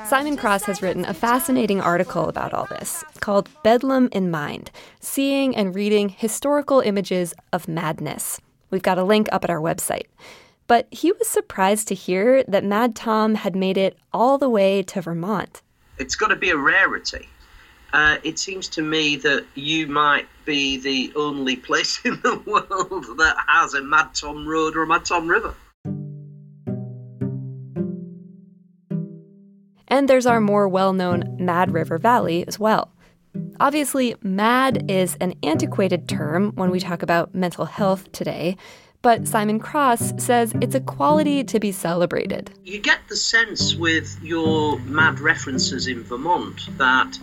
Simon 0.08 0.38
Cross 0.38 0.64
has 0.64 0.82
written 0.82 1.06
a 1.06 1.14
fascinating 1.14 1.80
article 1.80 2.30
about 2.30 2.54
all 2.54 2.66
this 2.66 3.04
called 3.20 3.48
Bedlam 3.62 4.10
in 4.12 4.32
Mind 4.32 4.72
Seeing 5.00 5.56
and 5.56 5.76
Reading 5.76 6.10
Historical 6.10 6.80
Images 6.80 7.36
of 7.54 7.68
Madness. 7.68 8.42
We've 8.72 8.82
got 8.82 8.98
a 8.98 9.04
link 9.04 9.30
up 9.32 9.44
at 9.44 9.52
our 9.52 9.62
website. 9.62 10.06
But 10.66 10.88
he 10.90 11.12
was 11.12 11.28
surprised 11.28 11.90
to 11.90 11.96
hear 11.96 12.44
that 12.46 12.64
Mad 12.64 12.96
Tom 12.96 13.36
had 13.36 13.56
made 13.56 13.78
it 13.78 13.98
all 14.14 14.38
the 14.38 14.50
way 14.50 14.82
to 14.84 15.02
Vermont. 15.02 15.62
It's 16.00 16.16
got 16.16 16.30
to 16.30 16.36
be 16.36 16.50
a 16.50 16.58
rarity. 16.58 17.28
Uh, 17.94 18.18
it 18.24 18.40
seems 18.40 18.68
to 18.70 18.82
me 18.82 19.18
that 19.18 19.46
you 19.56 19.88
might 19.88 20.28
be 20.46 20.78
the 20.78 21.12
only 21.16 21.56
place 21.56 22.00
in 22.06 22.20
the 22.22 22.38
world 22.46 23.18
that 23.18 23.36
has 23.48 23.74
a 23.74 23.82
Mad 23.82 24.14
Tom 24.14 24.48
Road 24.48 24.76
or 24.76 24.84
a 24.84 24.88
Mad 24.88 25.06
Tom 25.06 25.28
River. 25.28 25.54
And 29.88 30.08
there's 30.08 30.26
our 30.26 30.40
more 30.40 30.70
well 30.70 30.94
known 30.94 31.36
Mad 31.38 31.74
River 31.74 31.98
Valley 31.98 32.48
as 32.48 32.58
well. 32.58 32.92
Obviously, 33.60 34.16
mad 34.22 34.90
is 34.90 35.18
an 35.22 35.36
antiquated 35.44 36.08
term 36.08 36.52
when 36.56 36.72
we 36.72 36.80
talk 36.80 37.04
about 37.04 37.36
mental 37.36 37.66
health 37.66 38.12
today, 38.12 38.58
but 39.02 39.28
Simon 39.28 39.60
Cross 39.60 40.14
says 40.18 40.54
it's 40.62 40.76
a 40.76 40.80
quality 40.80 41.44
to 41.44 41.60
be 41.60 41.72
celebrated. 41.72 42.52
You 42.64 42.80
get 42.80 43.00
the 43.10 43.16
sense 43.16 43.76
with 43.76 44.18
your 44.22 44.80
mad 44.80 45.20
references 45.20 45.88
in 45.88 46.04
Vermont 46.04 46.70
that 46.78 47.18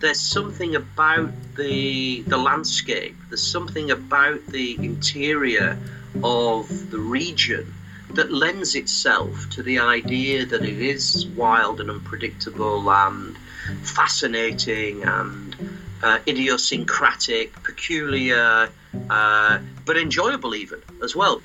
there's 0.00 0.20
something 0.20 0.76
about 0.76 1.30
the 1.56 2.22
the 2.22 2.36
landscape, 2.36 3.16
there's 3.28 3.46
something 3.46 3.90
about 3.90 4.46
the 4.46 4.76
interior 4.76 5.78
of 6.22 6.90
the 6.90 6.98
region 6.98 7.74
that 8.14 8.32
lends 8.32 8.74
itself 8.74 9.50
to 9.50 9.62
the 9.62 9.78
idea 9.78 10.46
that 10.46 10.62
it 10.62 10.80
is 10.80 11.26
wild 11.28 11.80
and 11.80 11.90
unpredictable 11.90 12.90
and 12.90 13.36
fascinating 13.82 15.02
and 15.02 15.56
uh, 16.02 16.18
idiosyncratic, 16.26 17.52
peculiar, 17.62 18.70
uh, 19.10 19.58
but 19.84 19.96
enjoyable 19.96 20.54
even 20.54 20.80
as 21.02 21.14
well. 21.14 21.42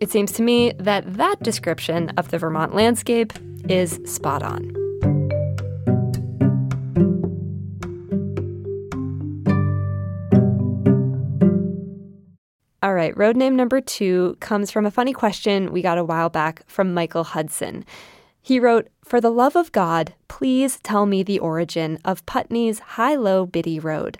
It 0.00 0.10
seems 0.10 0.32
to 0.32 0.42
me 0.42 0.72
that 0.78 1.14
that 1.14 1.42
description 1.42 2.10
of 2.16 2.30
the 2.30 2.38
Vermont 2.38 2.74
landscape 2.74 3.32
is 3.68 4.00
spot 4.04 4.42
on. 4.42 4.81
All 12.82 12.94
right, 12.94 13.16
road 13.16 13.36
name 13.36 13.54
number 13.54 13.80
two 13.80 14.36
comes 14.40 14.72
from 14.72 14.84
a 14.84 14.90
funny 14.90 15.12
question 15.12 15.70
we 15.70 15.82
got 15.82 15.98
a 15.98 16.04
while 16.04 16.28
back 16.28 16.64
from 16.66 16.92
Michael 16.92 17.22
Hudson. 17.22 17.84
He 18.40 18.58
wrote, 18.58 18.88
For 19.04 19.20
the 19.20 19.30
love 19.30 19.54
of 19.54 19.70
God, 19.70 20.14
please 20.26 20.80
tell 20.82 21.06
me 21.06 21.22
the 21.22 21.38
origin 21.38 22.00
of 22.04 22.26
Putney's 22.26 22.80
High 22.80 23.14
Low 23.14 23.46
Biddy 23.46 23.78
Road. 23.78 24.18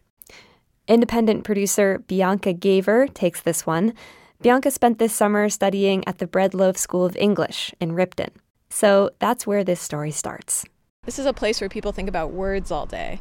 Independent 0.87 1.42
producer 1.42 2.04
Bianca 2.07 2.54
Giaever 2.54 3.12
takes 3.12 3.40
this 3.40 3.66
one. 3.66 3.95
Bianca 4.40 4.71
spent 4.71 5.00
this 5.00 5.12
summer 5.12 5.49
studying 5.49 6.07
at 6.07 6.19
the 6.19 6.28
Bread 6.28 6.54
Loaf 6.54 6.76
School 6.76 7.04
of 7.04 7.16
English 7.16 7.75
in 7.81 7.95
Ripton. 7.97 8.31
So 8.71 9.11
that's 9.19 9.45
where 9.45 9.64
this 9.64 9.81
story 9.81 10.12
starts. 10.12 10.64
This 11.02 11.19
is 11.19 11.26
a 11.26 11.33
place 11.33 11.61
where 11.61 11.69
people 11.69 11.90
think 11.90 12.09
about 12.09 12.31
words 12.31 12.71
all 12.71 12.87
day. 12.87 13.19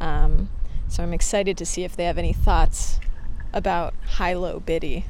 Um, 0.00 0.48
so 0.88 1.02
I'm 1.02 1.12
excited 1.12 1.58
to 1.58 1.66
see 1.66 1.84
if 1.84 1.96
they 1.96 2.04
have 2.04 2.16
any 2.16 2.32
thoughts 2.32 2.98
about 3.52 3.94
high 4.04 4.34
low 4.34 4.60
biddy. 4.60 5.06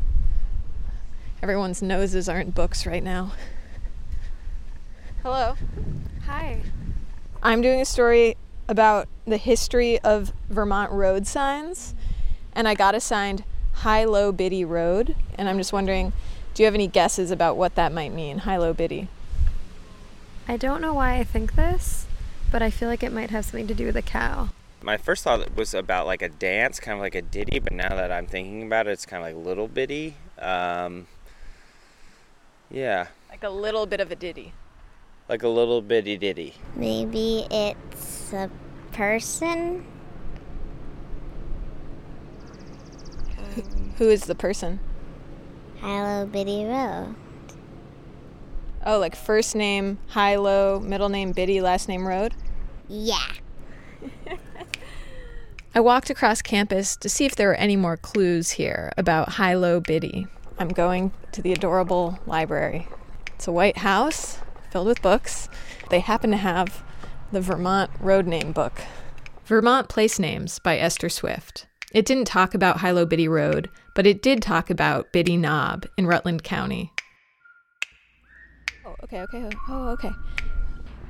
Everyone's 1.43 1.81
noses 1.83 2.29
aren't 2.29 2.55
books 2.55 2.87
right 2.87 3.03
now. 3.03 3.33
Hello. 5.23 5.55
Hi. 6.27 6.63
I'm 7.43 7.63
doing 7.63 7.81
a 7.81 7.85
story 7.85 8.37
about 8.69 9.09
the 9.27 9.37
history 9.37 9.99
of 10.01 10.33
Vermont 10.49 10.93
road 10.93 11.27
signs, 11.27 11.95
and 12.55 12.69
I 12.69 12.75
got 12.75 12.95
assigned 12.95 13.45
High 13.73 14.05
Low 14.05 14.33
Biddy 14.33 14.65
Road, 14.65 15.17
and 15.37 15.49
I'm 15.49 15.59
just 15.59 15.73
wondering 15.73 16.13
do 16.53 16.63
you 16.63 16.67
have 16.67 16.75
any 16.75 16.89
guesses 16.89 17.31
about 17.31 17.57
what 17.57 17.77
that 17.77 17.93
might 17.93 18.13
mean, 18.13 18.39
High 18.39 18.57
Low 18.57 18.75
Biddy? 18.75 19.09
I 20.49 20.57
don't 20.57 20.81
know 20.81 20.93
why 20.93 21.15
I 21.15 21.25
think 21.25 21.55
this, 21.55 22.07
but 22.51 22.61
I 22.61 22.71
feel 22.71 22.89
like 22.89 23.03
it 23.03 23.13
might 23.13 23.31
have 23.31 23.45
something 23.45 23.69
to 23.69 23.75
do 23.75 23.87
with 23.87 23.97
a 23.97 24.03
cow. 24.03 24.51
My 24.83 24.97
first 24.97 25.25
thought 25.25 25.55
was 25.55 25.75
about 25.75 26.07
like 26.07 26.23
a 26.23 26.29
dance, 26.29 26.81
kind 26.81 26.95
of 26.95 27.01
like 27.01 27.15
a 27.15 27.23
ditty, 27.23 27.59
but 27.59 27.73
now 27.73 27.91
that 27.91 28.11
I'm 28.11 28.27
thinking 28.27 28.63
about 28.63 28.87
it, 28.87 28.93
it's 28.93 29.05
kind 29.05 29.23
of 29.23 29.37
like 29.37 29.47
little 29.47 29.69
bitty. 29.69 30.17
Um, 30.39 31.07
yeah. 32.71 33.09
Like 33.29 33.43
a 33.43 33.51
little 33.51 33.85
bit 33.85 34.01
of 34.01 34.11
a 34.11 34.17
ditty. 34.17 34.55
Like 35.29 35.43
a 35.43 35.49
little 35.49 35.83
bitty 35.83 36.17
ditty. 36.17 36.55
Maybe 36.75 37.47
it's 37.51 38.33
a 38.33 38.51
person. 38.93 39.85
Who 43.99 44.09
is 44.09 44.25
the 44.25 44.35
person? 44.35 44.81
Hello, 45.81 46.25
Biddy 46.25 46.65
Road. 46.65 47.15
Oh, 48.85 48.99
like 48.99 49.15
first 49.15 49.55
name 49.55 49.99
Hilo, 50.15 50.81
middle 50.81 51.11
name 51.11 51.33
Biddy, 51.33 51.61
last 51.61 51.87
name 51.87 52.07
Road? 52.07 52.35
Yeah. 52.89 53.27
I 55.73 55.79
walked 55.79 56.11
across 56.11 56.43
campus 56.43 56.97
to 56.97 57.09
see 57.09 57.25
if 57.25 57.37
there 57.37 57.47
were 57.47 57.55
any 57.55 57.77
more 57.77 57.97
clues 57.97 58.51
here 58.51 58.93
about 58.97 59.31
High 59.31 59.55
Low 59.55 59.79
Biddy. 59.79 60.27
I'm 60.59 60.69
going 60.69 61.13
to 61.31 61.41
the 61.41 61.53
adorable 61.53 62.19
library. 62.27 62.89
It's 63.37 63.47
a 63.47 63.53
white 63.53 63.79
house 63.79 64.41
filled 64.73 64.89
with 64.89 65.01
books. 65.01 65.49
They 65.89 66.01
happen 66.01 66.33
to 66.33 66.37
have 66.37 66.83
the 67.31 67.41
Vermont 67.41 67.91
Road 68.01 68.27
Name 68.27 68.51
Book. 68.51 68.81
Vermont 69.45 69.89
Place 69.89 70.19
Names 70.19 70.59
by 70.59 70.77
Esther 70.77 71.09
Swift. 71.09 71.69
It 71.93 72.05
didn't 72.05 72.27
talk 72.27 72.53
about 72.53 72.79
High 72.79 72.91
Low 72.91 73.07
Biddy 73.07 73.29
Road, 73.29 73.71
but 73.95 74.09
it 74.09 74.23
did 74.23 74.43
talk 74.43 74.71
about 74.71 75.13
Biddy 75.13 75.37
Knob 75.37 75.87
in 75.97 76.05
Rutland 76.05 76.43
County. 76.43 76.93
Oh, 78.85 78.97
okay, 79.05 79.21
okay. 79.21 79.49
Oh, 79.69 79.91
okay. 79.91 80.11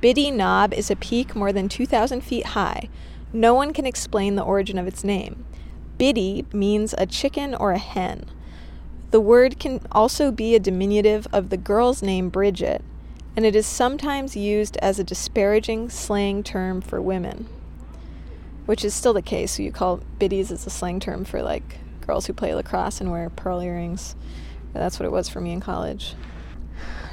Biddy 0.01 0.29
Knob 0.29 0.71
is 0.73 0.91
a 0.91 0.95
peak 0.95 1.35
more 1.35 1.51
than 1.51 1.67
2,000 1.67 2.21
feet 2.21 2.45
high. 2.47 2.89
No 3.33 3.53
one 3.53 3.73
can 3.73 3.85
explain 3.85 4.35
the 4.35 4.43
origin 4.43 4.77
of 4.77 4.87
its 4.87 5.03
name. 5.03 5.45
Biddy 5.97 6.45
means 6.51 6.93
a 6.97 7.05
chicken 7.05 7.55
or 7.55 7.71
a 7.71 7.77
hen. 7.77 8.25
The 9.11 9.21
word 9.21 9.59
can 9.59 9.81
also 9.91 10.31
be 10.31 10.55
a 10.55 10.59
diminutive 10.59 11.27
of 11.31 11.49
the 11.49 11.57
girl's 11.57 12.01
name 12.01 12.29
Bridget, 12.29 12.83
and 13.35 13.45
it 13.45 13.55
is 13.55 13.65
sometimes 13.65 14.35
used 14.35 14.77
as 14.77 14.99
a 14.99 15.03
disparaging 15.03 15.89
slang 15.89 16.43
term 16.43 16.81
for 16.81 17.01
women, 17.01 17.47
which 18.65 18.83
is 18.83 18.93
still 18.93 19.13
the 19.13 19.21
case. 19.21 19.59
You 19.59 19.71
call 19.71 20.01
biddies 20.19 20.51
as 20.51 20.65
a 20.65 20.69
slang 20.69 20.99
term 20.99 21.23
for 21.23 21.41
like 21.41 21.77
girls 22.05 22.25
who 22.25 22.33
play 22.33 22.53
lacrosse 22.53 22.99
and 22.99 23.11
wear 23.11 23.29
pearl 23.29 23.61
earrings. 23.61 24.15
That's 24.73 24.99
what 24.99 25.05
it 25.05 25.11
was 25.11 25.29
for 25.29 25.41
me 25.41 25.51
in 25.51 25.59
college. 25.59 26.15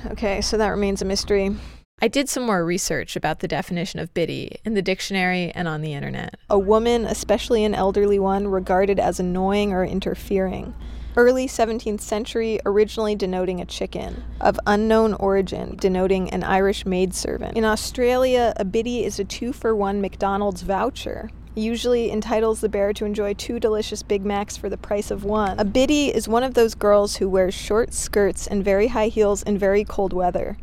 Okay, 0.06 0.40
so 0.40 0.56
that 0.56 0.68
remains 0.68 1.02
a 1.02 1.04
mystery. 1.04 1.56
I 2.00 2.06
did 2.06 2.28
some 2.28 2.46
more 2.46 2.64
research 2.64 3.16
about 3.16 3.40
the 3.40 3.48
definition 3.48 3.98
of 3.98 4.14
biddy 4.14 4.60
in 4.64 4.74
the 4.74 4.82
dictionary 4.82 5.50
and 5.50 5.66
on 5.66 5.82
the 5.82 5.94
internet. 5.94 6.36
A 6.48 6.56
woman, 6.56 7.04
especially 7.04 7.64
an 7.64 7.74
elderly 7.74 8.20
one, 8.20 8.46
regarded 8.46 9.00
as 9.00 9.18
annoying 9.18 9.72
or 9.72 9.84
interfering. 9.84 10.76
Early 11.16 11.48
17th 11.48 12.00
century, 12.00 12.60
originally 12.64 13.16
denoting 13.16 13.60
a 13.60 13.64
chicken, 13.64 14.22
of 14.40 14.60
unknown 14.64 15.14
origin, 15.14 15.74
denoting 15.74 16.30
an 16.30 16.44
Irish 16.44 16.86
maidservant. 16.86 17.56
In 17.56 17.64
Australia, 17.64 18.52
a 18.56 18.64
biddy 18.64 19.04
is 19.04 19.18
a 19.18 19.24
two 19.24 19.52
for 19.52 19.74
one 19.74 20.00
McDonald's 20.00 20.62
voucher. 20.62 21.30
usually 21.56 22.12
entitles 22.12 22.60
the 22.60 22.68
bear 22.68 22.92
to 22.92 23.06
enjoy 23.06 23.34
two 23.34 23.58
delicious 23.58 24.04
Big 24.04 24.24
Macs 24.24 24.56
for 24.56 24.68
the 24.68 24.76
price 24.76 25.10
of 25.10 25.24
one. 25.24 25.58
A 25.58 25.64
biddy 25.64 26.14
is 26.14 26.28
one 26.28 26.44
of 26.44 26.54
those 26.54 26.76
girls 26.76 27.16
who 27.16 27.28
wears 27.28 27.54
short 27.54 27.92
skirts 27.92 28.46
and 28.46 28.64
very 28.64 28.86
high 28.86 29.08
heels 29.08 29.42
in 29.42 29.58
very 29.58 29.82
cold 29.82 30.12
weather. 30.12 30.56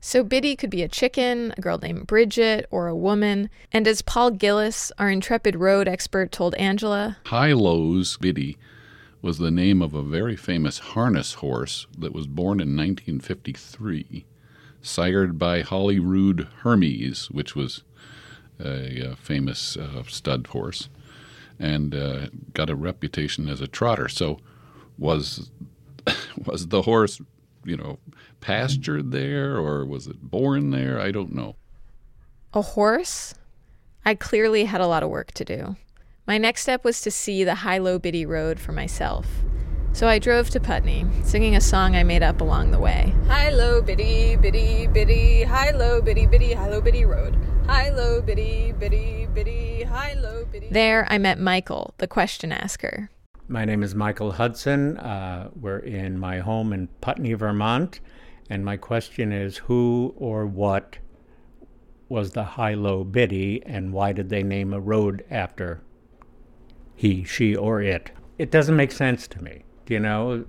So, 0.00 0.22
Biddy 0.22 0.54
could 0.54 0.70
be 0.70 0.82
a 0.82 0.88
chicken, 0.88 1.52
a 1.56 1.60
girl 1.60 1.78
named 1.78 2.06
Bridget, 2.06 2.66
or 2.70 2.86
a 2.86 2.96
woman. 2.96 3.50
And 3.72 3.88
as 3.88 4.00
Paul 4.00 4.30
Gillies, 4.30 4.92
our 4.96 5.10
intrepid 5.10 5.56
road 5.56 5.88
expert, 5.88 6.30
told 6.30 6.54
Angela, 6.54 7.16
High 7.26 7.52
Lows 7.52 8.16
Biddy 8.16 8.56
was 9.20 9.38
the 9.38 9.50
name 9.50 9.82
of 9.82 9.94
a 9.94 10.02
very 10.02 10.36
famous 10.36 10.78
harness 10.78 11.34
horse 11.34 11.86
that 11.98 12.14
was 12.14 12.28
born 12.28 12.60
in 12.60 12.76
1953, 12.76 14.24
sired 14.80 15.38
by 15.38 15.62
Holyrood 15.62 16.46
Hermes, 16.62 17.28
which 17.30 17.56
was 17.56 17.82
a, 18.60 19.12
uh 19.12 19.14
famous 19.16 19.76
uh, 19.76 20.04
stud 20.04 20.46
horse, 20.48 20.88
and 21.58 21.94
uh, 21.94 22.28
got 22.54 22.70
a 22.70 22.76
reputation 22.76 23.48
as 23.48 23.60
a 23.60 23.66
trotter. 23.66 24.08
So, 24.08 24.38
was 24.96 25.50
was 26.46 26.68
the 26.68 26.82
horse, 26.82 27.20
you 27.64 27.76
know, 27.76 27.98
pastured 28.40 29.10
there 29.12 29.56
or 29.56 29.84
was 29.84 30.06
it 30.06 30.22
born 30.22 30.70
there? 30.70 31.00
I 31.00 31.10
don't 31.10 31.34
know. 31.34 31.56
A 32.54 32.62
horse? 32.62 33.34
I 34.04 34.14
clearly 34.14 34.64
had 34.64 34.80
a 34.80 34.86
lot 34.86 35.02
of 35.02 35.10
work 35.10 35.32
to 35.32 35.44
do. 35.44 35.76
My 36.26 36.38
next 36.38 36.62
step 36.62 36.84
was 36.84 37.00
to 37.02 37.10
see 37.10 37.44
the 37.44 37.56
high 37.56 37.78
low 37.78 37.98
biddy 37.98 38.26
road 38.26 38.60
for 38.60 38.72
myself. 38.72 39.26
So 39.92 40.06
I 40.06 40.18
drove 40.18 40.50
to 40.50 40.60
Putney, 40.60 41.06
singing 41.24 41.56
a 41.56 41.60
song 41.60 41.96
I 41.96 42.04
made 42.04 42.22
up 42.22 42.40
along 42.40 42.70
the 42.70 42.78
way. 42.78 43.12
High 43.26 43.50
low 43.50 43.82
biddy 43.82 44.36
biddy 44.36 44.86
biddy, 44.86 45.42
high 45.42 45.70
low 45.70 46.00
biddy 46.00 46.26
biddy, 46.26 46.52
high 46.52 46.68
low 46.68 46.80
biddy 46.80 47.04
road. 47.04 47.36
High 47.66 47.90
low 47.90 48.22
biddy 48.22 48.72
biddy 48.72 49.26
biddy, 49.34 49.82
high 49.82 50.14
low 50.14 50.44
biddy. 50.44 50.68
There 50.70 51.06
I 51.10 51.18
met 51.18 51.38
Michael, 51.38 51.94
the 51.98 52.06
question 52.06 52.52
asker. 52.52 53.10
My 53.48 53.64
name 53.64 53.82
is 53.82 53.94
Michael 53.94 54.32
Hudson. 54.32 54.98
Uh, 54.98 55.50
we're 55.58 55.78
in 55.78 56.18
my 56.18 56.38
home 56.40 56.72
in 56.72 56.88
Putney, 57.00 57.32
Vermont. 57.32 58.00
And 58.50 58.64
my 58.64 58.76
question 58.76 59.32
is 59.32 59.58
who 59.58 60.14
or 60.16 60.46
what 60.46 60.98
was 62.08 62.32
the 62.32 62.44
high 62.44 62.74
low 62.74 63.04
biddy 63.04 63.62
and 63.66 63.92
why 63.92 64.12
did 64.12 64.30
they 64.30 64.42
name 64.42 64.72
a 64.72 64.80
road 64.80 65.24
after 65.30 65.82
he, 66.94 67.24
she, 67.24 67.54
or 67.54 67.82
it? 67.82 68.10
It 68.38 68.50
doesn't 68.50 68.76
make 68.76 68.92
sense 68.92 69.28
to 69.28 69.42
me. 69.42 69.64
You 69.88 70.00
know, 70.00 70.44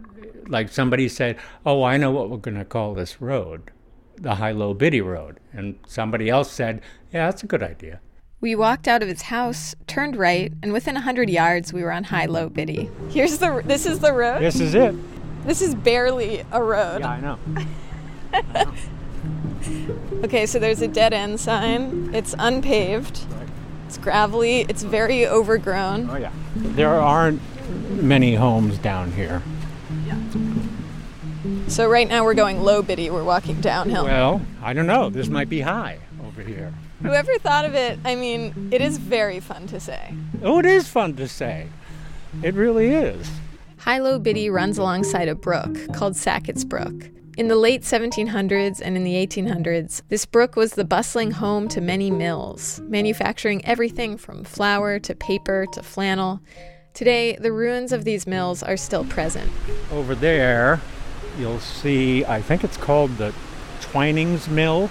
like 0.48 0.70
somebody 0.70 1.08
said, 1.10 1.38
Oh, 1.66 1.84
I 1.84 1.98
know 1.98 2.12
what 2.12 2.30
we're 2.30 2.38
going 2.38 2.58
to 2.58 2.66
call 2.66 2.94
this 2.94 3.22
road 3.22 3.72
the 4.22 4.36
high 4.36 4.52
low 4.52 4.74
biddy 4.74 5.02
road. 5.02 5.40
And 5.54 5.80
somebody 5.88 6.30
else 6.30 6.52
said, 6.52 6.82
Yeah, 7.14 7.28
that's 7.28 7.44
a 7.44 7.48
good 7.48 7.64
idea. 7.64 8.02
We 8.42 8.56
walked 8.56 8.88
out 8.88 9.04
of 9.04 9.10
his 9.10 9.24
house, 9.24 9.76
turned 9.88 10.16
right, 10.16 10.54
and 10.64 10.72
within 10.72 10.96
a 10.96 11.02
hundred 11.02 11.30
yards 11.30 11.74
we 11.74 11.84
were 11.84 11.92
on 11.92 12.06
High 12.06 12.26
Low 12.26 12.48
Biddy. 12.48 12.90
Here's 13.10 13.38
the 13.38 13.62
this 13.66 13.86
is 13.86 14.00
the 14.00 14.14
road. 14.14 14.42
This 14.42 14.62
is 14.62 14.76
it. 14.76 14.96
This 15.46 15.62
is 15.62 15.76
barely 15.76 16.46
a 16.52 16.64
road. 16.64 17.02
Yeah, 17.02 17.10
I 17.10 17.20
know. 17.22 17.40
Okay, 20.24 20.46
so 20.46 20.60
there's 20.60 20.82
a 20.82 20.88
dead 20.88 21.14
end 21.14 21.40
sign. 21.40 22.14
It's 22.14 22.36
unpaved. 22.38 23.22
It's 23.88 23.98
gravelly. 23.98 24.62
It's 24.62 24.84
very 24.84 25.26
overgrown. 25.26 26.10
Oh 26.10 26.18
yeah. 26.18 26.32
There 26.56 26.90
aren't 26.90 27.42
many 27.90 28.36
homes 28.36 28.78
down 28.80 29.14
here. 29.14 29.42
Yeah. 30.06 30.20
So 31.68 31.90
right 31.90 32.08
now 32.08 32.26
we're 32.26 32.34
going 32.34 32.62
low 32.64 32.82
biddy. 32.82 33.10
We're 33.10 33.24
walking 33.24 33.62
downhill. 33.62 34.04
Well, 34.04 34.42
I 34.62 34.74
don't 34.74 34.88
know. 34.88 35.10
This 35.10 35.30
might 35.30 35.48
be 35.48 35.62
high 35.62 36.00
over 36.26 36.42
here. 36.42 36.74
Whoever 37.02 37.38
thought 37.38 37.64
of 37.64 37.74
it, 37.74 37.98
I 38.04 38.16
mean, 38.16 38.70
it 38.74 38.82
is 38.82 38.98
very 38.98 39.40
fun 39.40 39.68
to 39.68 39.80
say. 39.80 40.14
Oh, 40.44 40.60
it 40.60 40.66
is 40.66 40.90
fun 40.90 41.16
to 41.16 41.30
say. 41.30 41.70
It 42.44 42.56
really 42.56 42.90
is. 42.90 43.32
High 43.78 44.00
Low 44.00 44.20
Biddy 44.20 44.50
runs 44.50 44.78
alongside 44.78 45.30
a 45.30 45.36
brook 45.36 45.78
called 45.94 46.18
Sackett's 46.18 46.66
Brook. 46.66 47.10
In 47.40 47.48
the 47.48 47.56
late 47.56 47.84
1700s 47.84 48.82
and 48.84 48.98
in 48.98 49.06
the 49.06 49.14
1800s, 49.16 50.02
this 50.10 50.26
brook 50.26 50.58
was 50.58 50.74
the 50.74 50.84
bustling 50.84 51.32
home 51.32 51.70
to 51.70 51.80
many 51.80 52.12
mills, 52.12 52.82
manufacturing 52.82 53.64
everything 53.64 54.18
from 54.18 54.44
flour 54.44 55.00
to 55.00 55.16
paper 55.16 55.66
to 55.72 55.82
flannel. 55.82 56.42
Today, 56.94 57.38
the 57.38 57.54
ruins 57.54 57.94
of 57.94 58.04
these 58.04 58.28
mills 58.28 58.62
are 58.62 58.76
still 58.76 59.06
present. 59.06 59.50
Over 59.90 60.16
there, 60.16 60.82
you'll 61.38 61.62
see, 61.62 62.26
I 62.26 62.42
think 62.42 62.66
it's 62.66 62.76
called 62.76 63.16
the 63.16 63.34
Twinings 63.80 64.50
Mill. 64.50 64.90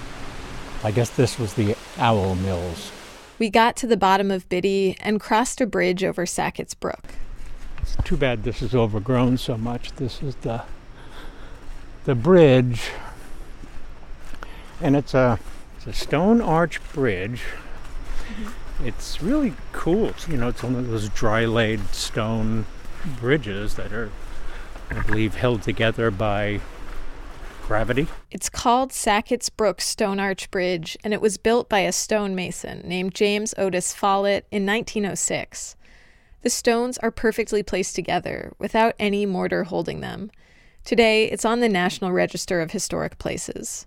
I 0.83 0.91
guess 0.91 1.11
this 1.11 1.39
was 1.39 1.53
the 1.53 1.77
Owl 1.99 2.35
Mills. 2.37 2.91
We 3.39 3.51
got 3.51 3.77
to 3.77 3.87
the 3.87 3.99
bottom 3.99 4.31
of 4.31 4.49
Biddy 4.49 4.97
and 5.01 5.21
crossed 5.21 5.61
a 5.61 5.67
bridge 5.67 6.03
over 6.03 6.25
Sackett's 6.25 6.73
Brook. 6.73 7.05
It's 7.83 7.95
too 8.05 8.17
bad 8.17 8.45
this 8.45 8.63
is 8.63 8.75
overgrown 8.75 9.37
so 9.37 9.59
much. 9.59 9.93
This 9.97 10.23
is 10.23 10.35
the 10.37 10.63
the 12.09 12.15
bridge, 12.15 12.91
and 14.81 14.97
it's 14.97 15.13
a 15.13 15.39
it's 15.77 15.87
a 15.87 15.93
stone 15.93 16.41
arch 16.41 16.81
bridge. 16.95 17.43
Mm-hmm. 17.43 18.87
It's 18.87 19.23
really 19.23 19.53
cool. 19.73 20.09
It's, 20.09 20.27
you 20.27 20.39
know, 20.39 20.49
it's 20.49 20.63
one 20.63 20.75
of 20.75 20.89
those 20.89 21.11
dry 21.11 21.45
laid 21.45 21.87
stone 21.95 22.65
bridges 23.21 23.75
that 23.75 23.93
are, 23.93 24.11
I 24.89 25.03
believe, 25.03 25.35
held 25.35 25.61
together 25.61 26.11
by 26.11 26.61
gravity. 27.67 28.07
It's 28.31 28.49
called 28.49 28.91
Sackett's 28.91 29.51
Brook 29.51 29.83
Stone 29.83 30.19
Arch 30.19 30.51
Bridge, 30.51 30.97
and 31.05 31.13
it 31.13 31.21
was 31.21 31.37
built 31.37 31.69
by 31.69 31.81
a 31.81 31.93
stonemason 31.93 32.89
named 32.89 33.15
James 33.15 33.53
Otis 33.59 33.93
Follett 33.93 34.47
in 34.51 34.65
1906. 34.65 35.77
The 36.41 36.49
stones 36.49 36.97
are 36.99 37.11
perfectly 37.11 37.63
placed 37.63 37.95
together 37.95 38.55
without 38.59 38.95
any 38.99 39.27
mortar 39.27 39.65
holding 39.65 40.01
them. 40.01 40.31
Today, 40.89 41.27
it's 41.27 41.45
on 41.45 41.61
the 41.61 41.69
National 41.69 42.13
Register 42.13 42.63
of 42.63 42.71
Historic 42.71 43.19
Places. 43.19 43.85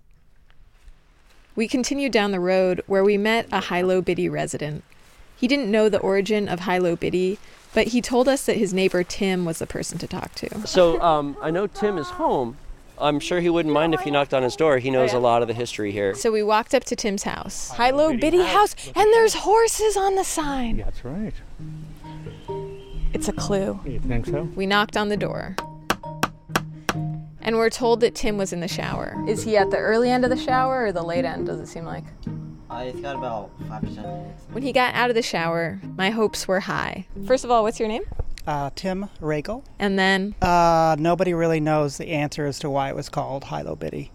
We 1.56 1.66
continued 1.66 2.12
down 2.12 2.30
the 2.30 2.38
road 2.38 2.80
where 2.86 3.02
we 3.02 3.18
met 3.18 3.48
a 3.50 3.60
Hilo 3.60 4.00
Biddy 4.00 4.28
resident. 4.28 4.84
He 5.36 5.48
didn't 5.48 5.68
know 5.68 5.88
the 5.88 5.98
origin 5.98 6.48
of 6.48 6.60
Hilo 6.60 6.94
Biddy, 6.94 7.40
but 7.74 7.88
he 7.88 8.00
told 8.00 8.28
us 8.28 8.46
that 8.46 8.56
his 8.56 8.72
neighbor 8.72 9.02
Tim 9.02 9.44
was 9.44 9.58
the 9.58 9.66
person 9.66 9.98
to 9.98 10.06
talk 10.06 10.32
to. 10.36 10.64
So 10.64 11.02
um, 11.02 11.36
I 11.42 11.50
know 11.50 11.66
Tim 11.66 11.98
is 11.98 12.06
home. 12.06 12.56
I'm 13.00 13.18
sure 13.18 13.40
he 13.40 13.50
wouldn't 13.50 13.74
mind 13.74 13.94
if 13.94 14.06
you 14.06 14.12
knocked 14.12 14.32
on 14.32 14.44
his 14.44 14.54
door. 14.54 14.78
He 14.78 14.92
knows 14.92 15.12
a 15.12 15.18
lot 15.18 15.42
of 15.42 15.48
the 15.48 15.54
history 15.54 15.90
here. 15.90 16.14
So 16.14 16.30
we 16.30 16.44
walked 16.44 16.72
up 16.72 16.84
to 16.84 16.94
Tim's 16.94 17.24
house. 17.24 17.72
Hilo 17.72 18.16
Biddy 18.16 18.44
house, 18.44 18.76
and 18.94 19.12
there's 19.12 19.34
horses 19.34 19.96
on 19.96 20.14
the 20.14 20.22
sign. 20.22 20.76
That's 20.76 21.04
right. 21.04 21.34
It's 23.12 23.26
a 23.26 23.32
clue. 23.32 23.80
You 23.84 23.98
think 23.98 24.26
so? 24.26 24.44
We 24.54 24.66
knocked 24.66 24.96
on 24.96 25.08
the 25.08 25.16
door. 25.16 25.56
And 27.42 27.56
we're 27.56 27.70
told 27.70 28.00
that 28.00 28.14
Tim 28.14 28.38
was 28.38 28.52
in 28.52 28.60
the 28.60 28.68
shower. 28.68 29.16
Is 29.28 29.42
he 29.42 29.56
at 29.56 29.70
the 29.70 29.76
early 29.76 30.10
end 30.10 30.24
of 30.24 30.30
the 30.30 30.36
shower 30.36 30.86
or 30.86 30.92
the 30.92 31.02
late 31.02 31.24
end, 31.24 31.46
does 31.46 31.60
it 31.60 31.66
seem 31.66 31.84
like? 31.84 32.04
Uh, 32.70 32.84
it's 32.86 33.00
got 33.00 33.16
about 33.16 33.50
5% 33.68 33.82
minutes. 33.96 34.44
When 34.52 34.62
he 34.62 34.72
got 34.72 34.94
out 34.94 35.10
of 35.10 35.16
the 35.16 35.22
shower, 35.22 35.80
my 35.96 36.10
hopes 36.10 36.48
were 36.48 36.60
high. 36.60 37.06
First 37.26 37.44
of 37.44 37.50
all, 37.50 37.64
what's 37.64 37.78
your 37.78 37.88
name? 37.88 38.04
Uh, 38.46 38.70
Tim 38.74 39.08
Regal. 39.20 39.64
And 39.78 39.98
then? 39.98 40.34
Uh, 40.40 40.96
nobody 40.98 41.34
really 41.34 41.60
knows 41.60 41.98
the 41.98 42.08
answer 42.08 42.46
as 42.46 42.58
to 42.60 42.70
why 42.70 42.88
it 42.88 42.96
was 42.96 43.08
called 43.08 43.44
Hilo 43.44 43.76
Biddy. 43.76 44.10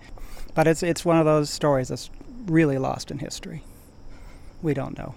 But 0.55 0.67
it's, 0.67 0.81
it's 0.81 1.05
one 1.05 1.17
of 1.17 1.25
those 1.25 1.49
stories 1.49 1.89
that's 1.89 2.09
really 2.47 2.77
lost 2.77 3.11
in 3.11 3.19
history. 3.19 3.63
We 4.61 4.73
don't 4.73 4.97
know. 4.97 5.13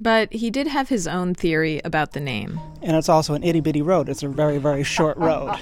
But 0.00 0.32
he 0.32 0.50
did 0.50 0.66
have 0.68 0.88
his 0.88 1.06
own 1.08 1.34
theory 1.34 1.80
about 1.84 2.12
the 2.12 2.20
name. 2.20 2.60
And 2.82 2.96
it's 2.96 3.08
also 3.08 3.34
an 3.34 3.42
itty 3.42 3.60
bitty 3.60 3.82
road. 3.82 4.08
It's 4.08 4.22
a 4.22 4.28
very, 4.28 4.58
very 4.58 4.84
short 4.84 5.16
road. 5.18 5.56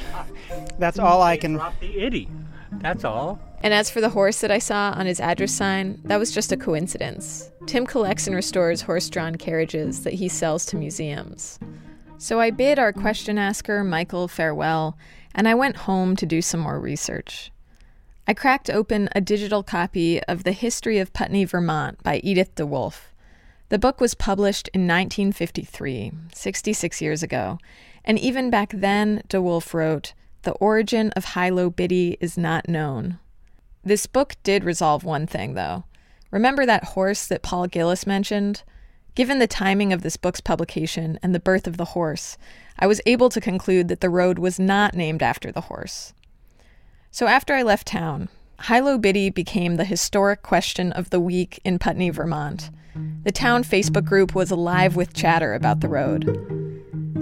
That's 0.78 0.98
all 0.98 1.22
I 1.22 1.36
can. 1.36 1.54
Drop 1.54 1.78
the 1.80 1.98
itty. 1.98 2.28
That's 2.72 3.04
all. 3.04 3.40
And 3.62 3.72
as 3.72 3.90
for 3.90 4.00
the 4.00 4.10
horse 4.10 4.40
that 4.40 4.50
I 4.50 4.58
saw 4.58 4.92
on 4.94 5.06
his 5.06 5.20
address 5.20 5.52
sign, 5.52 6.00
that 6.04 6.18
was 6.18 6.32
just 6.32 6.52
a 6.52 6.56
coincidence. 6.56 7.50
Tim 7.66 7.86
collects 7.86 8.26
and 8.26 8.36
restores 8.36 8.82
horse 8.82 9.08
drawn 9.08 9.36
carriages 9.36 10.04
that 10.04 10.14
he 10.14 10.28
sells 10.28 10.66
to 10.66 10.76
museums. 10.76 11.58
So 12.18 12.38
I 12.38 12.50
bid 12.50 12.78
our 12.78 12.92
question 12.92 13.38
asker, 13.38 13.82
Michael, 13.82 14.28
farewell, 14.28 14.96
and 15.34 15.48
I 15.48 15.54
went 15.54 15.76
home 15.78 16.16
to 16.16 16.26
do 16.26 16.42
some 16.42 16.60
more 16.60 16.78
research. 16.78 17.50
I 18.28 18.34
cracked 18.34 18.70
open 18.70 19.08
a 19.12 19.20
digital 19.20 19.62
copy 19.62 20.22
of 20.24 20.44
The 20.44 20.52
History 20.52 20.98
of 20.98 21.12
Putney, 21.12 21.44
Vermont 21.44 22.02
by 22.02 22.20
Edith 22.22 22.54
DeWolf. 22.56 23.00
The 23.68 23.78
book 23.78 24.00
was 24.00 24.14
published 24.14 24.68
in 24.68 24.82
1953, 24.82 26.12
66 26.32 27.02
years 27.02 27.22
ago, 27.24 27.58
and 28.04 28.16
even 28.16 28.48
back 28.48 28.70
then, 28.72 29.22
DeWolf 29.28 29.74
wrote, 29.74 30.14
The 30.42 30.52
origin 30.52 31.10
of 31.16 31.34
Hilo 31.34 31.70
Biddy 31.70 32.16
is 32.20 32.38
not 32.38 32.68
known. 32.68 33.18
This 33.82 34.06
book 34.06 34.36
did 34.44 34.62
resolve 34.62 35.02
one 35.02 35.26
thing, 35.26 35.54
though. 35.54 35.84
Remember 36.30 36.64
that 36.64 36.84
horse 36.84 37.26
that 37.26 37.42
Paul 37.42 37.66
Gillies 37.66 38.06
mentioned? 38.06 38.62
Given 39.16 39.40
the 39.40 39.48
timing 39.48 39.92
of 39.92 40.02
this 40.02 40.16
book's 40.16 40.40
publication 40.40 41.18
and 41.20 41.34
the 41.34 41.40
birth 41.40 41.66
of 41.66 41.76
the 41.76 41.86
horse, 41.86 42.38
I 42.78 42.86
was 42.86 43.00
able 43.04 43.30
to 43.30 43.40
conclude 43.40 43.88
that 43.88 44.00
the 44.00 44.10
road 44.10 44.38
was 44.38 44.60
not 44.60 44.94
named 44.94 45.22
after 45.22 45.50
the 45.50 45.62
horse. 45.62 46.12
So 47.10 47.26
after 47.26 47.54
I 47.54 47.62
left 47.62 47.88
town, 47.88 48.28
Hilo 48.68 48.96
Biddy 48.98 49.30
became 49.30 49.76
the 49.76 49.84
historic 49.84 50.42
question 50.42 50.92
of 50.92 51.10
the 51.10 51.20
week 51.20 51.60
in 51.64 51.80
Putney, 51.80 52.10
Vermont. 52.10 52.70
The 53.26 53.32
town 53.32 53.64
Facebook 53.64 54.04
group 54.04 54.36
was 54.36 54.52
alive 54.52 54.94
with 54.94 55.12
chatter 55.12 55.54
about 55.54 55.80
the 55.80 55.88
road. 55.88 56.28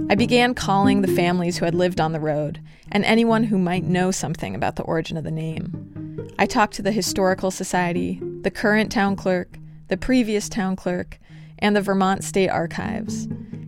I 0.07 0.13
began 0.13 0.53
calling 0.53 1.01
the 1.01 1.07
families 1.07 1.57
who 1.57 1.65
had 1.65 1.73
lived 1.73 1.99
on 1.99 2.11
the 2.11 2.19
road 2.19 2.61
and 2.91 3.03
anyone 3.03 3.45
who 3.45 3.57
might 3.57 3.83
know 3.83 4.11
something 4.11 4.53
about 4.53 4.75
the 4.75 4.83
origin 4.83 5.17
of 5.17 5.23
the 5.23 5.31
name. 5.31 6.29
I 6.37 6.45
talked 6.45 6.75
to 6.75 6.83
the 6.83 6.91
Historical 6.91 7.49
Society, 7.49 8.21
the 8.41 8.51
current 8.51 8.91
town 8.91 9.15
clerk, 9.15 9.57
the 9.87 9.97
previous 9.97 10.47
town 10.47 10.75
clerk, 10.75 11.17
and 11.57 11.75
the 11.75 11.81
Vermont 11.81 12.23
State 12.23 12.49
Archives, 12.49 13.25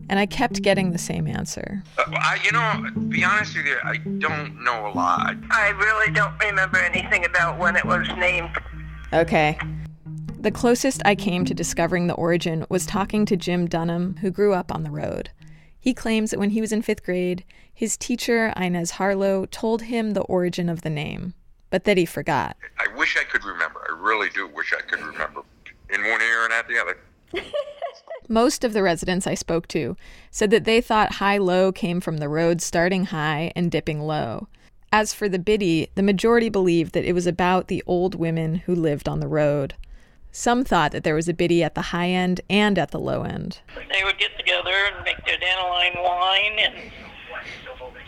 and 0.07 0.19
I 0.19 0.27
kept 0.27 0.61
getting 0.61 0.91
the 0.91 0.99
same 0.99 1.25
answer. 1.25 1.81
Uh, 1.97 2.03
I, 2.07 2.37
you 2.43 2.51
know, 2.51 2.91
to 2.93 2.99
be 3.07 3.23
honest 3.23 3.57
with 3.57 3.65
you, 3.65 3.77
I 3.83 3.97
don't 3.97 4.63
know 4.63 4.85
a 4.85 4.93
lot. 4.93 5.35
I 5.49 5.69
really 5.69 6.13
don't 6.13 6.37
remember 6.39 6.77
anything 6.77 7.25
about 7.25 7.57
when 7.57 7.75
it 7.75 7.85
was 7.85 8.07
named. 8.15 8.55
Okay. 9.11 9.57
The 10.47 10.51
closest 10.51 11.01
I 11.03 11.13
came 11.13 11.43
to 11.43 11.53
discovering 11.53 12.07
the 12.07 12.13
origin 12.13 12.65
was 12.69 12.85
talking 12.85 13.25
to 13.25 13.35
Jim 13.35 13.67
Dunham, 13.67 14.15
who 14.21 14.31
grew 14.31 14.53
up 14.53 14.73
on 14.73 14.83
the 14.83 14.89
road. 14.89 15.29
He 15.77 15.93
claims 15.93 16.31
that 16.31 16.39
when 16.39 16.51
he 16.51 16.61
was 16.61 16.71
in 16.71 16.83
fifth 16.83 17.03
grade, 17.03 17.43
his 17.73 17.97
teacher, 17.97 18.53
Inez 18.55 18.91
Harlow, 18.91 19.45
told 19.47 19.81
him 19.81 20.11
the 20.11 20.21
origin 20.21 20.69
of 20.69 20.83
the 20.83 20.89
name, 20.89 21.33
but 21.69 21.83
that 21.83 21.97
he 21.97 22.05
forgot. 22.05 22.55
I 22.79 22.87
wish 22.95 23.17
I 23.17 23.25
could 23.25 23.43
remember. 23.43 23.85
I 23.89 24.01
really 24.01 24.29
do 24.29 24.47
wish 24.47 24.71
I 24.71 24.79
could 24.83 25.01
remember. 25.01 25.41
In 25.89 25.99
one 25.99 26.21
ear 26.21 26.45
and 26.45 26.53
out 26.53 26.69
the 26.69 26.79
other. 26.79 26.97
Most 28.29 28.63
of 28.63 28.71
the 28.71 28.83
residents 28.83 29.27
I 29.27 29.33
spoke 29.33 29.67
to 29.67 29.97
said 30.31 30.49
that 30.51 30.63
they 30.63 30.79
thought 30.79 31.15
high 31.15 31.39
low 31.39 31.73
came 31.73 31.99
from 31.99 32.19
the 32.19 32.29
road 32.29 32.61
starting 32.61 33.07
high 33.07 33.51
and 33.53 33.69
dipping 33.69 33.99
low. 33.99 34.47
As 34.93 35.13
for 35.13 35.27
the 35.27 35.39
biddy, 35.39 35.89
the 35.95 36.03
majority 36.03 36.47
believed 36.47 36.93
that 36.93 37.03
it 37.03 37.11
was 37.11 37.27
about 37.27 37.67
the 37.67 37.83
old 37.85 38.15
women 38.15 38.55
who 38.55 38.73
lived 38.73 39.09
on 39.09 39.19
the 39.19 39.27
road. 39.27 39.73
Some 40.37 40.63
thought 40.63 40.91
that 40.91 41.03
there 41.03 41.15
was 41.15 41.27
a 41.27 41.33
biddy 41.33 41.63
at 41.63 41.73
the 41.73 41.81
high 41.81 42.09
end 42.09 42.41
and 42.47 42.77
at 42.77 42.91
the 42.91 42.99
low 42.99 43.23
end. 43.23 43.59
They 43.91 44.03
would 44.03 44.19
get 44.19 44.37
together 44.37 44.69
and 44.69 45.03
make 45.03 45.17
their 45.25 45.39
dandelion 45.39 45.95
wine 46.03 46.59
and 46.59 46.91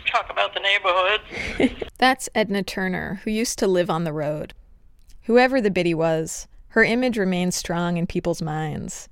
talk 0.06 0.30
about 0.30 0.54
the 0.54 0.60
neighborhood. 0.60 1.88
That's 1.98 2.28
Edna 2.32 2.62
Turner, 2.62 3.20
who 3.24 3.32
used 3.32 3.58
to 3.58 3.66
live 3.66 3.90
on 3.90 4.04
the 4.04 4.12
road. 4.12 4.54
Whoever 5.22 5.60
the 5.60 5.72
biddy 5.72 5.92
was, 5.92 6.46
her 6.68 6.84
image 6.84 7.18
remains 7.18 7.56
strong 7.56 7.96
in 7.96 8.06
people's 8.06 8.40
minds. 8.40 9.08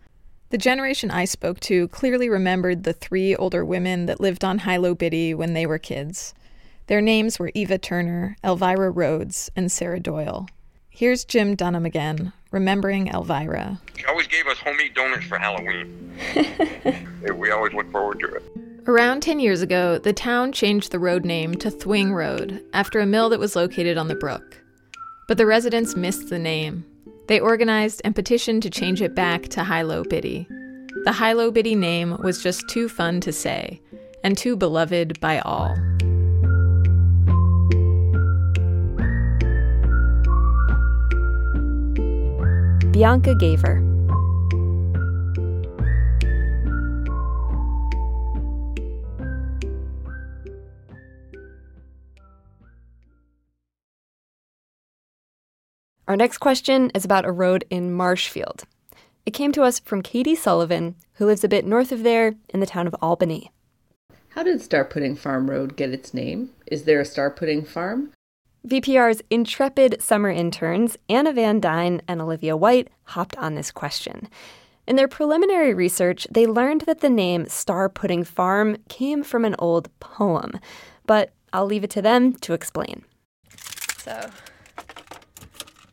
The 0.50 0.56
generation 0.56 1.10
I 1.10 1.24
spoke 1.24 1.58
to 1.62 1.88
clearly 1.88 2.28
remembered 2.28 2.84
the 2.84 2.92
three 2.92 3.34
older 3.34 3.64
women 3.64 4.06
that 4.06 4.20
lived 4.20 4.44
on 4.44 4.58
High 4.58 4.76
Low 4.76 4.94
Biddy 4.94 5.34
when 5.34 5.54
they 5.54 5.66
were 5.66 5.78
kids. 5.78 6.34
Their 6.86 7.00
names 7.00 7.40
were 7.40 7.50
Eva 7.52 7.78
Turner, 7.78 8.36
Elvira 8.44 8.92
Rhodes, 8.92 9.50
and 9.56 9.72
Sarah 9.72 9.98
Doyle. 9.98 10.48
Here's 10.88 11.24
Jim 11.24 11.56
Dunham 11.56 11.84
again, 11.84 12.32
remembering 12.50 13.08
Elvira. 13.08 13.80
She 13.96 14.04
always 14.06 14.26
gave 14.26 14.46
us 14.46 14.58
homemade 14.58 14.94
donuts 14.94 15.24
for 15.24 15.38
Halloween. 15.38 16.16
we 17.34 17.50
always 17.50 17.72
look 17.72 17.90
forward 17.92 18.20
to 18.20 18.26
it. 18.26 18.42
Around 18.86 19.20
10 19.22 19.38
years 19.38 19.60
ago, 19.60 19.98
the 19.98 20.14
town 20.14 20.50
changed 20.52 20.92
the 20.92 20.98
road 20.98 21.24
name 21.24 21.54
to 21.56 21.70
Thwing 21.70 22.12
Road 22.14 22.64
after 22.72 23.00
a 23.00 23.06
mill 23.06 23.28
that 23.28 23.38
was 23.38 23.54
located 23.54 23.98
on 23.98 24.08
the 24.08 24.14
brook. 24.14 24.62
But 25.26 25.36
the 25.36 25.44
residents 25.44 25.94
missed 25.94 26.30
the 26.30 26.38
name. 26.38 26.86
They 27.26 27.38
organized 27.38 28.00
and 28.04 28.14
petitioned 28.14 28.62
to 28.62 28.70
change 28.70 29.02
it 29.02 29.14
back 29.14 29.42
to 29.48 29.62
High 29.62 29.82
Low 29.82 30.04
Biddy. 30.04 30.48
The 31.04 31.12
High 31.12 31.34
Low 31.34 31.50
Biddy 31.50 31.74
name 31.74 32.16
was 32.22 32.42
just 32.42 32.66
too 32.70 32.88
fun 32.88 33.20
to 33.20 33.32
say, 33.32 33.82
and 34.24 34.38
too 34.38 34.56
beloved 34.56 35.20
by 35.20 35.40
all. 35.40 35.76
Bianca 42.98 43.32
Giaever. 43.32 43.78
Our 56.08 56.16
next 56.16 56.38
question 56.38 56.90
is 56.92 57.04
about 57.04 57.24
a 57.24 57.30
road 57.30 57.64
in 57.70 57.92
Marshfield. 57.92 58.64
It 59.24 59.30
came 59.30 59.52
to 59.52 59.62
us 59.62 59.78
from 59.78 60.02
Katie 60.02 60.34
Sullivan, 60.34 60.96
who 61.14 61.26
lives 61.26 61.44
a 61.44 61.48
bit 61.48 61.64
north 61.64 61.92
of 61.92 62.02
there 62.02 62.34
in 62.48 62.58
the 62.58 62.66
town 62.66 62.88
of 62.88 62.96
Albany. 63.00 63.52
How 64.30 64.42
did 64.42 64.60
Star 64.60 64.84
Pudding 64.84 65.14
Farm 65.14 65.48
Road 65.48 65.76
get 65.76 65.90
its 65.90 66.12
name? 66.12 66.50
Is 66.66 66.82
there 66.82 67.00
a 67.00 67.04
Star 67.04 67.30
Pudding 67.30 67.64
Farm? 67.64 68.12
VPR's 68.68 69.22
intrepid 69.30 70.02
summer 70.02 70.28
interns, 70.28 70.98
Anna 71.08 71.32
Van 71.32 71.58
Dyne 71.58 72.02
and 72.06 72.20
Olivia 72.20 72.56
White, 72.56 72.88
hopped 73.04 73.36
on 73.38 73.54
this 73.54 73.70
question. 73.70 74.28
In 74.86 74.96
their 74.96 75.08
preliminary 75.08 75.72
research, 75.72 76.26
they 76.30 76.46
learned 76.46 76.82
that 76.82 77.00
the 77.00 77.08
name 77.08 77.46
Star 77.48 77.88
Pudding 77.88 78.24
Farm 78.24 78.76
came 78.88 79.22
from 79.22 79.44
an 79.44 79.54
old 79.58 79.88
poem, 80.00 80.60
but 81.06 81.32
I'll 81.52 81.66
leave 81.66 81.84
it 81.84 81.90
to 81.90 82.02
them 82.02 82.34
to 82.34 82.52
explain. 82.52 83.04
So, 83.98 84.30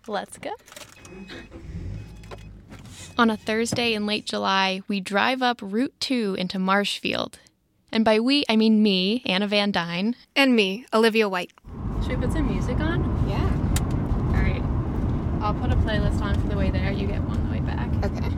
let's 0.07 0.37
go. 0.37 0.51
On 3.17 3.29
a 3.29 3.37
Thursday 3.37 3.93
in 3.93 4.05
late 4.05 4.25
July, 4.25 4.81
we 4.89 4.99
drive 4.99 5.41
up 5.41 5.61
Route 5.61 5.97
2 6.01 6.35
into 6.37 6.59
Marshfield. 6.59 7.39
And 7.91 8.03
by 8.03 8.19
we, 8.19 8.43
I 8.49 8.57
mean 8.57 8.83
me, 8.83 9.23
Anna 9.25 9.47
Van 9.47 9.71
Dyne. 9.71 10.17
And 10.35 10.53
me, 10.53 10.85
Olivia 10.93 11.29
White. 11.29 11.53
Should 12.05 12.19
we 12.19 12.27
put 12.27 12.33
some 12.33 12.47
music 12.47 12.79
on? 12.79 13.01
Yeah. 13.27 13.41
All 14.37 14.43
right. 14.43 14.61
I'll 15.41 15.55
put 15.55 15.71
a 15.71 15.75
playlist 15.75 16.21
on 16.21 16.39
for 16.39 16.47
the 16.47 16.55
way 16.55 16.69
there. 16.69 16.91
You 16.91 17.07
get 17.07 17.23
one 17.23 17.39
on 17.39 17.47
the 17.47 17.51
way 17.51 17.61
back. 17.61 17.89
Okay. 18.03 18.29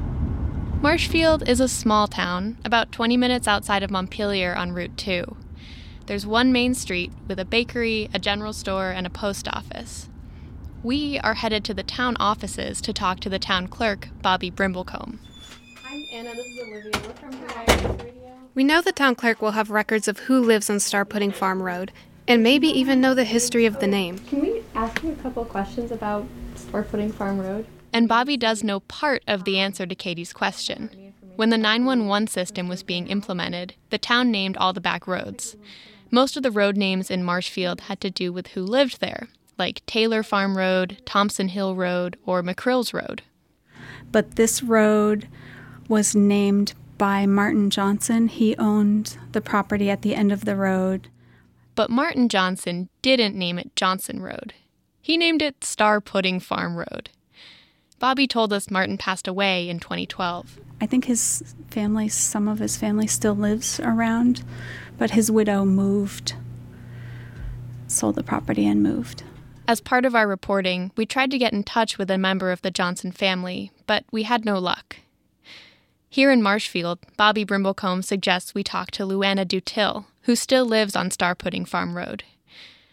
Marshfield 0.82 1.46
is 1.50 1.60
a 1.60 1.68
small 1.68 2.08
town, 2.08 2.58
about 2.64 2.94
20 2.94 3.18
minutes 3.18 3.46
outside 3.46 3.84
of 3.84 3.92
Montpelier 3.92 4.56
on 4.56 4.72
Route 4.72 4.96
2. 4.96 5.36
There's 6.06 6.26
one 6.26 6.54
main 6.54 6.76
street 6.76 7.12
with 7.28 7.40
a 7.40 7.46
bakery, 7.46 8.10
a 8.14 8.20
general 8.20 8.54
store, 8.54 8.92
and 8.92 9.06
a 9.06 9.10
post 9.10 9.50
office. 9.50 10.08
We 10.82 11.20
are 11.20 11.34
headed 11.34 11.66
to 11.66 11.74
the 11.74 11.84
town 11.84 12.16
offices 12.22 12.80
to 12.80 12.94
talk 12.94 13.20
to 13.20 13.30
the 13.30 13.40
town 13.40 13.68
clerk, 13.68 14.08
Bobby 14.22 14.50
Brimblecombe. 14.50 15.18
I'm 15.86 16.06
Anna, 16.14 16.34
this 16.36 16.46
is 16.46 16.60
Olivia. 16.60 16.92
We're 17.06 17.14
from 17.16 17.34
Hawaii 17.34 17.98
Radio. 17.98 18.38
We 18.56 18.64
know 18.64 18.82
the 18.82 18.94
town 18.94 19.16
clerk 19.16 19.42
will 19.42 19.52
have 19.52 19.70
records 19.70 20.08
of 20.08 20.20
who 20.20 20.40
lives 20.40 20.70
on 20.70 20.80
Star 20.80 21.04
Pudding 21.04 21.32
Farm 21.32 21.62
Road, 21.62 21.92
and 22.28 22.44
maybe 22.44 22.68
even 22.68 23.00
know 23.00 23.14
the 23.14 23.24
history 23.24 23.66
of 23.66 23.80
the 23.80 23.88
name. 23.88 24.20
Can 24.20 24.42
we 24.42 24.62
ask 24.76 25.02
you 25.04 25.12
a 25.12 25.16
couple 25.16 25.46
questions 25.46 25.92
about 25.92 26.26
Star 26.56 26.84
Pudding 26.84 27.12
Farm 27.12 27.40
Road? 27.40 27.66
And 27.94 28.08
Bobby 28.08 28.38
does 28.38 28.64
know 28.64 28.82
part 28.82 29.24
of 29.28 29.46
the 29.46 29.58
answer 29.58 29.86
to 29.86 29.96
Katie's 29.96 30.34
question. 30.34 31.14
When 31.36 31.50
the 31.50 31.58
911 31.58 32.28
system 32.28 32.68
was 32.68 32.84
being 32.84 33.08
implemented, 33.08 33.76
the 33.90 33.98
town 33.98 34.32
named 34.32 34.58
all 34.58 34.74
the 34.74 34.82
back 34.82 35.08
roads. 35.08 35.56
Most 36.12 36.36
of 36.36 36.44
the 36.44 36.52
road 36.52 36.78
names 36.78 37.10
in 37.10 37.24
Marshfield 37.24 37.82
had 37.82 38.02
to 38.02 38.10
do 38.10 38.34
with 38.34 38.48
who 38.48 38.64
lived 38.64 39.00
there, 39.00 39.28
like 39.58 39.86
Taylor 39.86 40.24
Farm 40.24 40.58
Road, 40.58 41.02
Thompson 41.06 41.50
Hill 41.50 41.76
Road, 41.76 42.18
or 42.26 42.42
McCrills 42.44 42.94
Road. 42.94 43.22
But 44.12 44.36
this 44.36 44.64
road 44.64 45.28
was 45.88 46.16
named 46.16 46.74
by 46.98 47.26
Martin 47.26 47.70
Johnson. 47.70 48.28
He 48.28 48.56
owned 48.58 49.18
the 49.32 49.42
property 49.42 49.90
at 49.90 50.02
the 50.02 50.16
end 50.16 50.32
of 50.32 50.46
the 50.46 50.56
road. 50.56 51.10
But 51.78 51.92
Martin 51.92 52.28
Johnson 52.28 52.90
didn't 53.04 53.36
name 53.36 53.60
it 53.60 53.76
Johnson 53.76 54.20
Road. 54.20 54.56
He 55.00 55.16
named 55.16 55.44
it 55.44 55.64
Star 55.64 56.02
Pudding 56.02 56.40
Farm 56.40 56.76
Road. 56.76 57.12
Bobby 58.00 58.26
told 58.26 58.52
us 58.52 58.72
Martin 58.72 58.98
passed 58.98 59.28
away 59.28 59.70
in 59.70 59.80
2012. 59.80 60.60
I 60.82 60.88
think 60.88 61.06
his 61.06 61.54
family, 61.70 62.10
some 62.10 62.48
of 62.48 62.58
his 62.58 62.78
family 62.78 63.06
still 63.06 63.36
lives 63.36 63.80
around, 63.80 64.44
but 64.98 65.12
his 65.12 65.30
widow 65.30 65.66
moved, 65.66 66.34
sold 67.88 68.16
the 68.16 68.24
property 68.24 68.66
and 68.66 68.82
moved. 68.82 69.22
As 69.68 69.80
part 69.80 70.04
of 70.04 70.16
our 70.16 70.28
reporting, 70.28 70.92
we 70.98 71.06
tried 71.06 71.30
to 71.30 71.38
get 71.38 71.54
in 71.54 71.62
touch 71.64 72.00
with 72.00 72.10
a 72.10 72.18
member 72.18 72.52
of 72.52 72.64
the 72.64 72.72
Johnson 72.72 73.12
family, 73.12 73.72
but 73.86 74.04
we 74.12 74.24
had 74.24 74.46
no 74.46 74.58
luck. 74.58 74.96
Here 76.10 76.32
in 76.32 76.42
Marshfield, 76.42 77.00
Bobby 77.18 77.46
Brimblecombe 77.46 78.04
suggests 78.04 78.56
we 78.56 78.64
talk 78.64 78.92
to 78.92 79.04
Luana 79.04 79.46
Dutil, 79.46 80.06
who 80.22 80.36
still 80.36 80.66
lives 80.66 80.96
on 80.96 81.12
Star 81.12 81.36
Pudding 81.36 81.66
Farm 81.66 81.98
Road. 81.98 82.24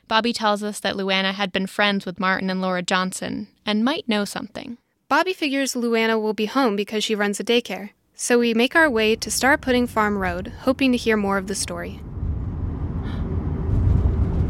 Bobby 0.09 0.33
tells 0.33 0.62
us 0.62 0.81
that 0.81 0.96
Luana 0.96 1.33
had 1.33 1.53
been 1.53 1.68
friends 1.68 2.05
with 2.05 2.18
Martin 2.18 2.50
and 2.50 2.61
Laura 2.61 2.83
Johnson 2.83 3.46
and 3.64 3.85
might 3.85 4.09
know 4.09 4.24
something. 4.24 4.79
Bobby 5.09 5.33
figures 5.33 5.74
Luana 5.74 6.20
will 6.20 6.35
be 6.35 6.46
home 6.46 6.74
because 6.74 7.05
she 7.05 7.14
runs 7.14 7.38
a 7.38 7.44
daycare. 7.44 7.90
So 8.16 8.40
we 8.40 8.53
make 8.53 8.74
our 8.74 8.90
way 8.90 9.14
to 9.16 9.31
Star 9.31 9.57
Pudding 9.57 9.87
Farm 9.87 10.18
Road, 10.18 10.53
hoping 10.62 10.90
to 10.92 10.98
hear 10.98 11.16
more 11.16 11.38
of 11.38 11.46
the 11.46 11.55
story. 11.55 12.00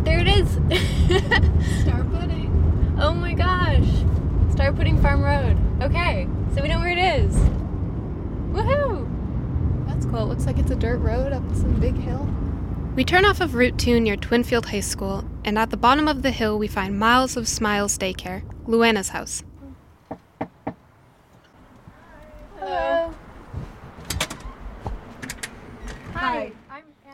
There 0.05 0.20
it 0.20 0.29
is! 0.29 0.50
Star 1.83 2.03
Pudding. 2.05 2.96
Oh 2.98 3.12
my 3.14 3.35
gosh! 3.35 3.87
Star 4.53 4.72
Pudding 4.72 5.00
Farm 5.03 5.22
Road. 5.22 5.59
Okay, 5.83 6.27
so 6.55 6.62
we 6.62 6.68
know 6.68 6.79
where 6.79 6.90
it 6.90 6.98
is. 6.98 7.63
Woohoo! 8.54 9.86
That's 9.86 10.06
cool. 10.06 10.22
It 10.22 10.26
looks 10.26 10.46
like 10.46 10.58
it's 10.58 10.70
a 10.70 10.76
dirt 10.76 10.98
road 10.98 11.32
up 11.32 11.42
some 11.54 11.78
big 11.80 11.96
hill. 11.96 12.28
We 12.94 13.04
turn 13.04 13.24
off 13.24 13.40
of 13.40 13.56
Route 13.56 13.76
2 13.76 13.98
near 13.98 14.16
Twinfield 14.16 14.66
High 14.66 14.78
School, 14.78 15.24
and 15.44 15.58
at 15.58 15.70
the 15.70 15.76
bottom 15.76 16.06
of 16.06 16.22
the 16.22 16.30
hill 16.30 16.56
we 16.56 16.68
find 16.68 16.96
Miles 16.96 17.36
of 17.36 17.48
Smiles 17.48 17.98
Daycare, 17.98 18.44
Luana's 18.66 19.08
house. 19.08 19.42
Hello. 22.60 23.12
Hello. 23.14 23.14
Hi. 26.14 26.52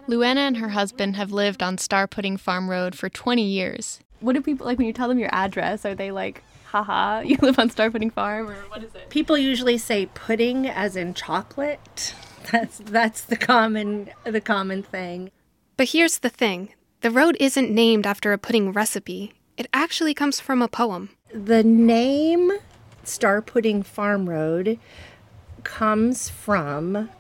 Luana 0.07 0.38
and 0.38 0.59
her 0.59 0.68
husband 0.70 1.16
have 1.16 1.33
lived 1.33 1.62
on 1.62 1.79
Star 1.79 2.07
Pudding 2.07 2.37
Farm 2.37 2.68
Road 2.68 2.94
for 2.94 3.09
20 3.09 3.42
years. 3.42 4.00
What 4.20 4.35
do 4.35 4.42
people 4.42 4.66
like 4.66 4.76
when 4.76 4.87
you 4.87 4.92
tell 4.92 5.09
them 5.09 5.18
your 5.18 5.33
address? 5.33 5.87
Are 5.87 5.94
they 5.94 6.11
like, 6.11 6.42
haha, 6.70 7.20
you 7.24 7.37
live 7.42 7.59
on 7.59 7.70
Star 7.70 7.90
Pudding 7.90 8.11
Farm, 8.11 8.48
or 8.48 8.54
what 8.68 8.83
is 8.83 8.94
it? 8.94 9.11
People 9.11 9.37
usually 9.37 9.78
say 9.78 10.06
pudding 10.06 10.66
as 10.66 10.96
in 10.96 11.14
chocolate. 11.14 12.14
That's 12.50 12.78
that's 12.78 13.22
the 13.22 13.37
common 13.37 14.11
the 14.24 14.40
common 14.40 14.83
thing. 14.83 15.30
But 15.76 15.90
here's 15.90 16.18
the 16.18 16.28
thing 16.28 16.74
the 17.00 17.11
road 17.11 17.37
isn't 17.40 17.70
named 17.70 18.06
after 18.06 18.33
a 18.33 18.38
pudding 18.38 18.72
recipe, 18.72 19.33
it 19.56 19.66
actually 19.72 20.14
comes 20.14 20.40
from 20.40 20.62
a 20.62 20.68
poem. 20.68 21.11
The 21.33 21.62
name 21.62 22.52
Star 23.04 23.40
Pudding 23.42 23.83
Farm 23.83 24.28
Road 24.28 24.78
comes 25.64 26.28
from 26.28 27.11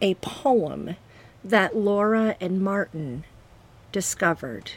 a 0.00 0.14
poem 0.14 0.96
that 1.44 1.76
Laura 1.76 2.36
and 2.40 2.60
Martin 2.60 3.24
discovered. 3.90 4.72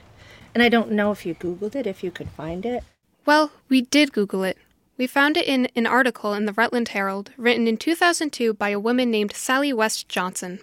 And 0.53 0.63
I 0.63 0.69
don't 0.69 0.91
know 0.91 1.12
if 1.12 1.25
you 1.25 1.36
Googled 1.36 1.75
it, 1.75 1.86
if 1.86 2.03
you 2.03 2.12
could 2.12 2.29
find 2.29 2.65
it. 2.65 2.84
Well, 3.26 3.52
we 3.70 3.82
did 3.82 4.14
Google 4.14 4.44
it. 4.44 4.58
We 4.98 5.08
found 5.08 5.36
it 5.36 5.48
in 5.48 5.68
an 5.76 5.88
article 5.88 6.34
in 6.34 6.46
the 6.46 6.54
Rutland 6.54 6.90
Herald 6.90 7.32
written 7.38 7.68
in 7.68 7.76
2002 7.78 8.54
by 8.54 8.70
a 8.70 8.80
woman 8.80 9.10
named 9.10 9.34
Sally 9.34 9.74
West 9.74 10.08
Johnson. 10.08 10.60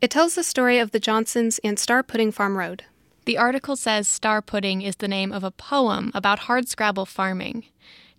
It 0.00 0.10
tells 0.10 0.34
the 0.34 0.42
story 0.42 0.78
of 0.78 0.92
the 0.92 0.98
Johnsons 0.98 1.60
and 1.62 1.78
Star 1.78 2.02
Pudding 2.02 2.32
Farm 2.32 2.56
Road. 2.56 2.84
The 3.26 3.36
article 3.36 3.76
says 3.76 4.08
Star 4.08 4.40
Pudding 4.40 4.80
is 4.80 4.96
the 4.96 5.08
name 5.08 5.30
of 5.30 5.44
a 5.44 5.50
poem 5.50 6.10
about 6.14 6.40
hardscrabble 6.40 7.06
farming. 7.06 7.66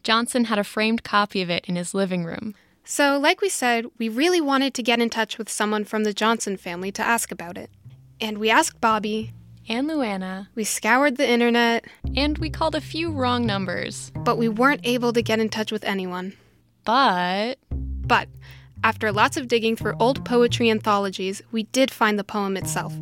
Johnson 0.03 0.45
had 0.45 0.59
a 0.59 0.63
framed 0.63 1.03
copy 1.03 1.41
of 1.41 1.49
it 1.49 1.65
in 1.65 1.75
his 1.75 1.95
living 1.95 2.23
room. 2.23 2.53
So, 2.83 3.17
like 3.17 3.41
we 3.41 3.49
said, 3.49 3.87
we 3.97 4.09
really 4.09 4.41
wanted 4.41 4.73
to 4.75 4.83
get 4.83 5.01
in 5.01 5.09
touch 5.09 5.37
with 5.37 5.49
someone 5.49 5.85
from 5.85 6.03
the 6.03 6.13
Johnson 6.13 6.55
family 6.55 6.91
to 6.93 7.01
ask 7.01 7.31
about 7.31 7.57
it. 7.57 7.71
And 8.19 8.37
we 8.37 8.49
asked 8.51 8.79
Bobby. 8.79 9.33
And 9.69 9.89
Luana. 9.89 10.47
We 10.55 10.63
scoured 10.63 11.17
the 11.17 11.29
internet. 11.29 11.85
And 12.15 12.37
we 12.37 12.49
called 12.49 12.75
a 12.75 12.81
few 12.81 13.11
wrong 13.11 13.45
numbers. 13.45 14.11
But 14.15 14.37
we 14.37 14.49
weren't 14.49 14.81
able 14.83 15.13
to 15.13 15.21
get 15.21 15.39
in 15.39 15.49
touch 15.49 15.71
with 15.71 15.83
anyone. 15.83 16.33
But. 16.83 17.59
But, 17.69 18.27
after 18.83 19.11
lots 19.11 19.37
of 19.37 19.47
digging 19.47 19.75
through 19.75 19.95
old 19.99 20.25
poetry 20.25 20.69
anthologies, 20.69 21.41
we 21.51 21.63
did 21.63 21.91
find 21.91 22.17
the 22.17 22.23
poem 22.23 22.57
itself. 22.57 22.93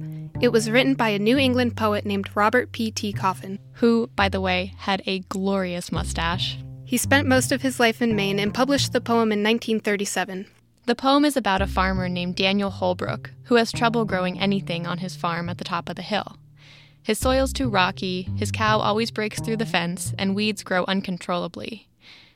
It 0.41 0.49
was 0.49 0.69
written 0.69 0.93
by 0.93 1.09
a 1.09 1.19
New 1.19 1.37
England 1.37 1.77
poet 1.77 2.05
named 2.05 2.29
Robert 2.35 2.71
P. 2.71 2.91
T. 2.91 3.13
Coffin, 3.13 3.59
who, 3.73 4.07
by 4.15 4.29
the 4.29 4.41
way, 4.41 4.73
had 4.77 5.01
a 5.05 5.19
glorious 5.19 5.91
mustache. 5.91 6.57
He 6.85 6.97
spent 6.97 7.27
most 7.27 7.51
of 7.51 7.61
his 7.61 7.79
life 7.79 8.01
in 8.01 8.15
Maine 8.15 8.39
and 8.39 8.53
published 8.53 8.93
the 8.93 9.01
poem 9.01 9.31
in 9.31 9.43
1937. 9.43 10.47
The 10.85 10.95
poem 10.95 11.23
is 11.23 11.37
about 11.37 11.61
a 11.61 11.67
farmer 11.67 12.09
named 12.09 12.35
Daniel 12.35 12.71
Holbrook 12.71 13.31
who 13.43 13.55
has 13.55 13.71
trouble 13.71 14.05
growing 14.05 14.39
anything 14.39 14.87
on 14.87 14.97
his 14.97 15.15
farm 15.15 15.49
at 15.49 15.57
the 15.59 15.63
top 15.63 15.87
of 15.87 15.95
the 15.95 16.01
hill. 16.01 16.37
His 17.03 17.17
soil's 17.17 17.53
too 17.53 17.69
rocky, 17.69 18.29
his 18.35 18.51
cow 18.51 18.79
always 18.79 19.11
breaks 19.11 19.39
through 19.39 19.57
the 19.57 19.65
fence, 19.65 20.13
and 20.17 20.35
weeds 20.35 20.63
grow 20.63 20.85
uncontrollably. 20.87 21.87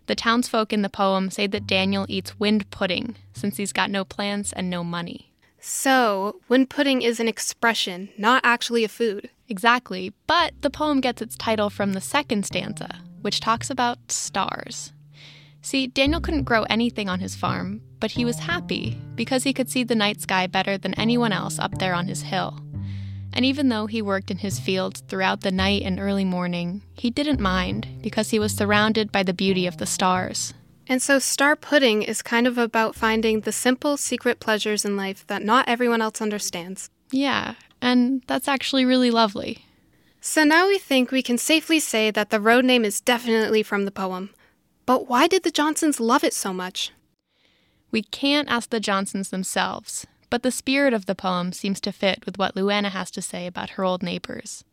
The 0.08 0.16
townsfolk 0.16 0.74
in 0.74 0.82
the 0.82 0.90
poem 0.90 1.30
say 1.30 1.48
that 1.48 1.68
Daniel 1.68 2.06
eats 2.10 2.40
wind 2.40 2.70
pudding 2.70 3.16
since 3.34 3.58
he's 3.58 3.72
got 3.72 3.90
no 3.90 4.04
plants 4.04 4.52
and 4.52 4.70
no 4.70 4.84
money. 4.84 5.32
So, 5.60 6.42
wind 6.50 6.70
pudding 6.70 7.02
is 7.02 7.22
an 7.22 7.30
expression, 7.30 8.10
not 8.18 8.42
actually 8.44 8.84
a 8.84 8.90
food. 8.90 9.30
Exactly, 9.48 10.12
but 10.28 10.54
the 10.62 10.70
poem 10.70 11.00
gets 11.00 11.22
its 11.22 11.38
title 11.38 11.70
from 11.70 11.94
the 11.94 12.02
second 12.02 12.46
stanza, 12.46 13.00
which 13.22 13.40
talks 13.40 13.70
about 13.70 14.12
stars. 14.12 14.92
See, 15.62 15.88
Daniel 15.88 16.20
couldn't 16.20 16.44
grow 16.44 16.64
anything 16.64 17.08
on 17.08 17.22
his 17.22 17.36
farm, 17.36 17.82
but 18.02 18.12
he 18.12 18.26
was 18.26 18.40
happy 18.40 19.00
because 19.16 19.44
he 19.44 19.54
could 19.54 19.70
see 19.70 19.86
the 19.86 19.96
night 19.96 20.20
sky 20.20 20.48
better 20.48 20.78
than 20.78 20.94
anyone 20.96 21.32
else 21.32 21.58
up 21.58 21.78
there 21.78 21.94
on 21.94 22.08
his 22.08 22.24
hill. 22.24 22.60
And 23.34 23.44
even 23.46 23.70
though 23.70 23.88
he 23.88 24.02
worked 24.02 24.30
in 24.30 24.38
his 24.38 24.60
fields 24.60 25.02
throughout 25.08 25.42
the 25.42 25.52
night 25.52 25.82
and 25.82 26.00
early 26.00 26.24
morning, 26.24 26.84
he 26.96 27.10
didn't 27.10 27.40
mind 27.40 27.88
because 28.02 28.30
he 28.30 28.40
was 28.40 28.54
surrounded 28.54 29.12
by 29.12 29.24
the 29.24 29.34
beauty 29.34 29.66
of 29.66 29.78
the 29.78 29.88
stars. 29.88 30.54
And 30.88 31.02
so, 31.02 31.18
Star 31.18 31.56
Pudding 31.56 32.04
is 32.04 32.22
kind 32.22 32.46
of 32.46 32.58
about 32.58 32.94
finding 32.94 33.42
the 33.42 33.52
simple, 33.52 33.98
secret 33.98 34.40
pleasures 34.40 34.86
in 34.86 34.98
life 34.98 35.26
that 35.28 35.42
not 35.42 35.68
everyone 35.68 36.02
else 36.02 36.22
understands. 36.22 36.90
Yeah, 37.10 37.56
and 37.82 38.22
that's 38.28 38.48
actually 38.48 38.86
really 38.86 39.10
lovely. 39.10 39.66
So 40.22 40.44
now 40.44 40.68
we 40.68 40.78
think 40.78 41.12
we 41.12 41.22
can 41.22 41.38
safely 41.38 41.80
say 41.80 42.10
that 42.12 42.30
the 42.30 42.40
road 42.40 42.64
name 42.64 42.86
is 42.86 43.02
definitely 43.02 43.62
from 43.62 43.84
the 43.84 43.92
poem. 43.92 44.30
But 44.86 45.10
why 45.10 45.28
did 45.28 45.44
the 45.44 45.52
Johnsons 45.52 46.00
love 46.00 46.24
it 46.24 46.34
so 46.34 46.54
much? 46.54 46.92
We 47.92 48.04
can't 48.04 48.50
ask 48.50 48.70
the 48.70 48.80
Johnsons 48.80 49.30
themselves, 49.30 50.08
but 50.34 50.42
the 50.42 50.50
spirit 50.50 50.96
of 50.96 51.06
the 51.06 51.14
poem 51.14 51.54
seems 51.54 51.80
to 51.80 51.92
fit 51.92 52.26
with 52.26 52.40
what 52.40 52.56
Luana 52.56 52.90
has 52.90 53.12
to 53.12 53.22
say 53.22 53.46
about 53.46 53.70
her 53.70 53.84
old 53.84 54.02
neighbors. 54.02 54.64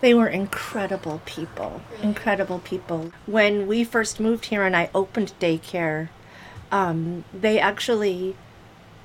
They 0.00 0.14
were 0.14 0.28
incredible 0.28 1.20
people, 1.26 1.82
incredible 2.02 2.60
people. 2.60 3.12
When 3.26 3.66
we 3.66 3.84
first 3.84 4.18
moved 4.18 4.46
here 4.46 4.62
and 4.62 4.74
I 4.74 4.88
opened 4.94 5.34
daycare, 5.38 6.08
um, 6.72 7.24
they 7.34 7.60
actually 7.60 8.34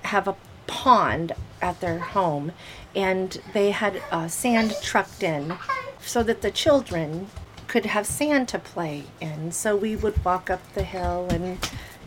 have 0.04 0.26
a 0.26 0.38
pond 0.68 1.34
at 1.62 1.82
their 1.82 2.00
home 2.00 2.54
and 2.96 3.38
they 3.52 3.72
had 3.72 4.02
uh, 4.10 4.30
sand 4.30 4.74
trucked 4.82 5.22
in 5.22 5.58
so 6.00 6.24
that 6.24 6.42
the 6.42 6.50
children 6.50 7.28
could 7.68 7.88
have 7.88 8.08
sand 8.08 8.48
to 8.48 8.60
play 8.60 9.04
in. 9.20 9.52
So 9.52 9.76
we 9.76 9.98
would 9.98 10.24
walk 10.24 10.50
up 10.50 10.62
the 10.76 10.84
hill 10.84 11.28
and 11.30 11.60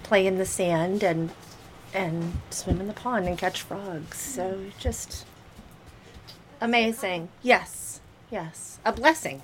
play 0.02 0.26
in 0.26 0.38
the 0.38 0.46
sand 0.46 1.02
and 1.02 1.28
and 1.98 2.32
swim 2.50 2.80
in 2.80 2.86
the 2.86 2.92
pond 2.92 3.26
and 3.26 3.36
catch 3.36 3.60
frogs. 3.62 4.16
So 4.16 4.66
just 4.78 5.26
amazing. 6.60 7.28
Yes, 7.42 8.00
yes, 8.30 8.78
a 8.84 8.92
blessing. 8.92 9.42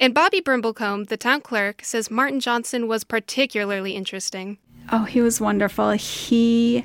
And 0.00 0.12
Bobby 0.12 0.40
Brimblecombe, 0.40 1.08
the 1.08 1.16
town 1.16 1.42
clerk, 1.42 1.84
says 1.84 2.10
Martin 2.10 2.40
Johnson 2.40 2.88
was 2.88 3.04
particularly 3.04 3.92
interesting. 3.92 4.58
Oh, 4.90 5.04
he 5.04 5.20
was 5.20 5.40
wonderful. 5.40 5.92
He 5.92 6.84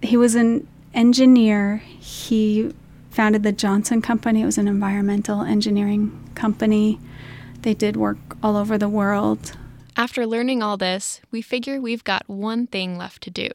he 0.00 0.16
was 0.16 0.36
an 0.36 0.68
engineer. 0.94 1.78
He 1.78 2.72
founded 3.10 3.42
the 3.42 3.52
Johnson 3.52 4.00
Company. 4.00 4.42
It 4.42 4.46
was 4.46 4.58
an 4.58 4.68
environmental 4.68 5.42
engineering 5.42 6.30
company. 6.36 7.00
They 7.62 7.74
did 7.74 7.96
work 7.96 8.18
all 8.44 8.56
over 8.56 8.78
the 8.78 8.88
world. 8.88 9.56
After 9.96 10.24
learning 10.24 10.62
all 10.62 10.76
this, 10.76 11.20
we 11.32 11.42
figure 11.42 11.80
we've 11.80 12.04
got 12.04 12.28
one 12.28 12.68
thing 12.68 12.96
left 12.96 13.22
to 13.24 13.30
do. 13.30 13.50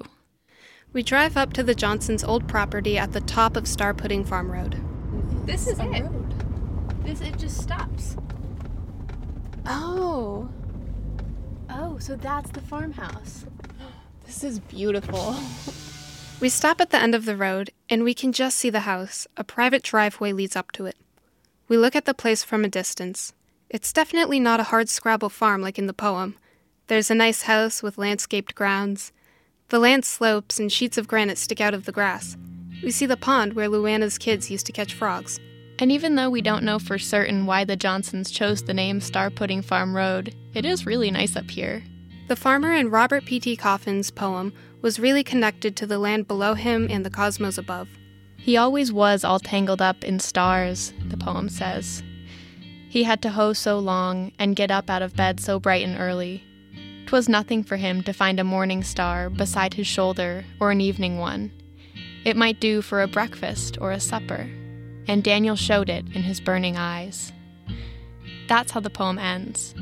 We 0.96 1.04
drive 1.04 1.36
up 1.36 1.52
to 1.54 1.62
the 1.62 1.76
Johnsons' 1.76 2.24
old 2.24 2.48
property 2.48 2.98
at 2.98 3.12
the 3.12 3.20
top 3.20 3.58
of 3.58 3.68
Star 3.68 3.94
Pudding 3.94 4.24
Farm 4.24 4.50
Road. 4.50 4.82
This 5.46 5.68
is 5.68 5.78
it. 5.78 6.06
This 7.04 7.20
it 7.20 7.38
just 7.38 7.62
stops. 7.62 8.16
Oh. 9.66 10.48
Oh, 11.70 11.98
so 11.98 12.16
that's 12.16 12.50
the 12.52 12.62
farmhouse. 12.62 13.46
This 14.26 14.44
is 14.44 14.60
beautiful. 14.60 15.36
We 16.40 16.50
stop 16.50 16.80
at 16.80 16.92
the 16.92 17.02
end 17.02 17.14
of 17.16 17.26
the 17.26 17.38
road, 17.38 17.72
and 17.90 18.04
we 18.04 18.14
can 18.14 18.32
just 18.34 18.58
see 18.58 18.70
the 18.70 18.82
house. 18.82 19.28
A 19.38 19.44
private 19.44 19.84
driveway 19.84 20.32
leads 20.32 20.56
up 20.56 20.72
to 20.74 20.86
it. 20.86 20.96
We 21.68 21.78
look 21.78 21.96
at 21.96 22.06
the 22.06 22.14
place 22.14 22.44
from 22.44 22.64
a 22.64 22.70
distance. 22.70 23.34
It's 23.70 23.94
definitely 23.94 24.40
not 24.40 24.60
a 24.60 24.70
hard 24.72 24.90
scrabble 24.90 25.30
farm 25.30 25.62
like 25.62 25.78
in 25.78 25.88
the 25.88 25.94
poem. 25.94 26.36
There's 26.88 27.12
a 27.12 27.16
nice 27.16 27.44
house 27.44 27.84
with 27.84 27.98
landscaped 27.98 28.56
grounds. 28.56 29.12
The 29.69 29.80
land 29.80 30.06
slopes 30.06 30.60
and 30.60 30.71
sheets 30.71 30.97
of 30.97 31.08
granite 31.08 31.39
stick 31.39 31.60
out 31.60 31.73
of 31.73 31.86
the 31.86 31.91
grass. 31.91 32.38
We 32.84 32.91
see 32.91 33.08
the 33.08 33.17
pond 33.17 33.54
where 33.54 33.67
Luana's 33.67 34.19
kids 34.19 34.51
used 34.51 34.67
to 34.67 34.71
catch 34.71 34.93
frogs. 34.93 35.39
And 35.80 35.91
even 35.91 36.15
though 36.15 36.30
we 36.30 36.41
don't 36.41 36.63
know 36.63 36.78
for 36.78 36.99
certain 36.99 37.47
why 37.47 37.63
the 37.63 37.75
Johnsons 37.75 38.30
chose 38.30 38.63
the 38.63 38.73
name 38.73 39.01
Star 39.01 39.30
Pudding 39.30 39.63
Farm 39.63 39.95
Road, 39.95 40.36
it 40.54 40.65
is 40.65 40.86
really 40.86 41.10
nice 41.10 41.36
up 41.36 41.49
here. 41.49 41.84
The 42.28 42.36
farmer 42.36 42.73
in 42.73 42.91
Robert 42.91 43.25
P.T. 43.25 43.58
Coffin's 43.58 44.12
poem 44.12 44.54
was 44.82 44.99
really 44.99 45.23
connected 45.23 45.75
to 45.75 45.88
the 45.88 45.97
land 45.97 46.28
below 46.28 46.54
him 46.54 46.88
and 46.89 47.04
the 47.04 47.10
cosmos 47.10 47.58
above. 47.58 47.89
He 48.38 48.58
always 48.58 48.93
was 48.93 49.23
all 49.23 49.39
tangled 49.39 49.82
up 49.82 50.04
in 50.04 50.19
stars, 50.19 50.93
the 51.08 51.17
poem 51.17 51.49
says. 51.49 52.04
He 52.88 53.04
had 53.04 53.21
to 53.23 53.32
hoe 53.32 53.54
so 53.54 53.80
long 53.80 54.32
and 54.38 54.56
get 54.56 54.69
up 54.69 54.89
out 54.89 55.01
of 55.01 55.15
bed 55.15 55.39
so 55.39 55.60
bright 55.60 55.84
and 55.84 55.99
early. 55.99 56.43
'Twas 57.06 57.30
nothing 57.30 57.63
for 57.63 57.78
him 57.78 58.02
to 58.02 58.13
find 58.13 58.39
a 58.39 58.44
morning 58.44 58.84
star 58.84 59.30
beside 59.30 59.76
his 59.76 59.86
shoulder 59.86 60.44
or 60.60 60.72
an 60.72 60.82
evening 60.82 61.18
one. 61.18 61.52
It 62.24 62.36
might 62.36 62.60
do 62.60 62.82
for 62.82 63.02
a 63.02 63.08
breakfast 63.08 63.78
or 63.80 63.91
a 63.91 64.00
supper, 64.00 64.50
and 65.08 65.24
Daniel 65.24 65.56
showed 65.56 65.89
it 65.89 66.06
in 66.15 66.24
his 66.24 66.39
burning 66.39 66.78
eyes. 66.78 67.32
That's 68.48 68.72
how 68.72 68.80
the 68.80 68.89
poem 68.89 69.20
ends. 69.20 69.76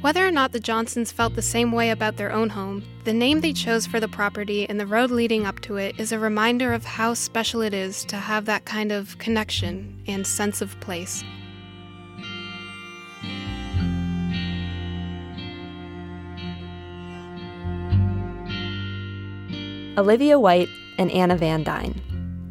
Whether 0.00 0.26
or 0.26 0.32
not 0.32 0.50
the 0.50 0.58
Johnsons 0.58 1.12
felt 1.12 1.36
the 1.36 1.42
same 1.42 1.70
way 1.70 1.90
about 1.90 2.16
their 2.16 2.32
own 2.32 2.48
home, 2.48 2.82
the 3.04 3.12
name 3.12 3.40
they 3.40 3.52
chose 3.52 3.86
for 3.86 4.00
the 4.00 4.08
property 4.08 4.68
and 4.68 4.80
the 4.80 4.86
road 4.86 5.12
leading 5.12 5.46
up 5.46 5.60
to 5.60 5.76
it 5.76 5.94
is 6.00 6.10
a 6.10 6.18
reminder 6.18 6.72
of 6.72 6.84
how 6.84 7.14
special 7.14 7.60
it 7.60 7.72
is 7.72 8.04
to 8.06 8.16
have 8.16 8.46
that 8.46 8.64
kind 8.64 8.90
of 8.90 9.16
connection 9.18 10.02
and 10.08 10.26
sense 10.26 10.60
of 10.60 10.78
place. 10.80 11.22
Olivia 19.98 20.38
White 20.38 20.70
and 20.96 21.10
Anna 21.10 21.36
Van 21.36 21.64
Dyne. 21.64 22.00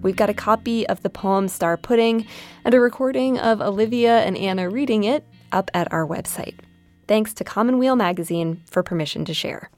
We've 0.03 0.15
got 0.15 0.29
a 0.29 0.33
copy 0.33 0.87
of 0.87 1.01
the 1.01 1.09
poem 1.09 1.47
Star 1.47 1.75
Pudding 1.75 2.27
and 2.63 2.75
a 2.75 2.79
recording 2.79 3.39
of 3.39 3.61
Olivia 3.61 4.19
and 4.19 4.37
Anna 4.37 4.69
reading 4.69 5.05
it 5.05 5.25
up 5.51 5.71
at 5.73 5.91
our 5.91 6.05
website. 6.05 6.59
Thanks 7.07 7.33
to 7.33 7.43
Commonweal 7.43 7.95
Magazine 7.95 8.61
for 8.69 8.83
permission 8.83 9.25
to 9.25 9.33
share. 9.33 9.71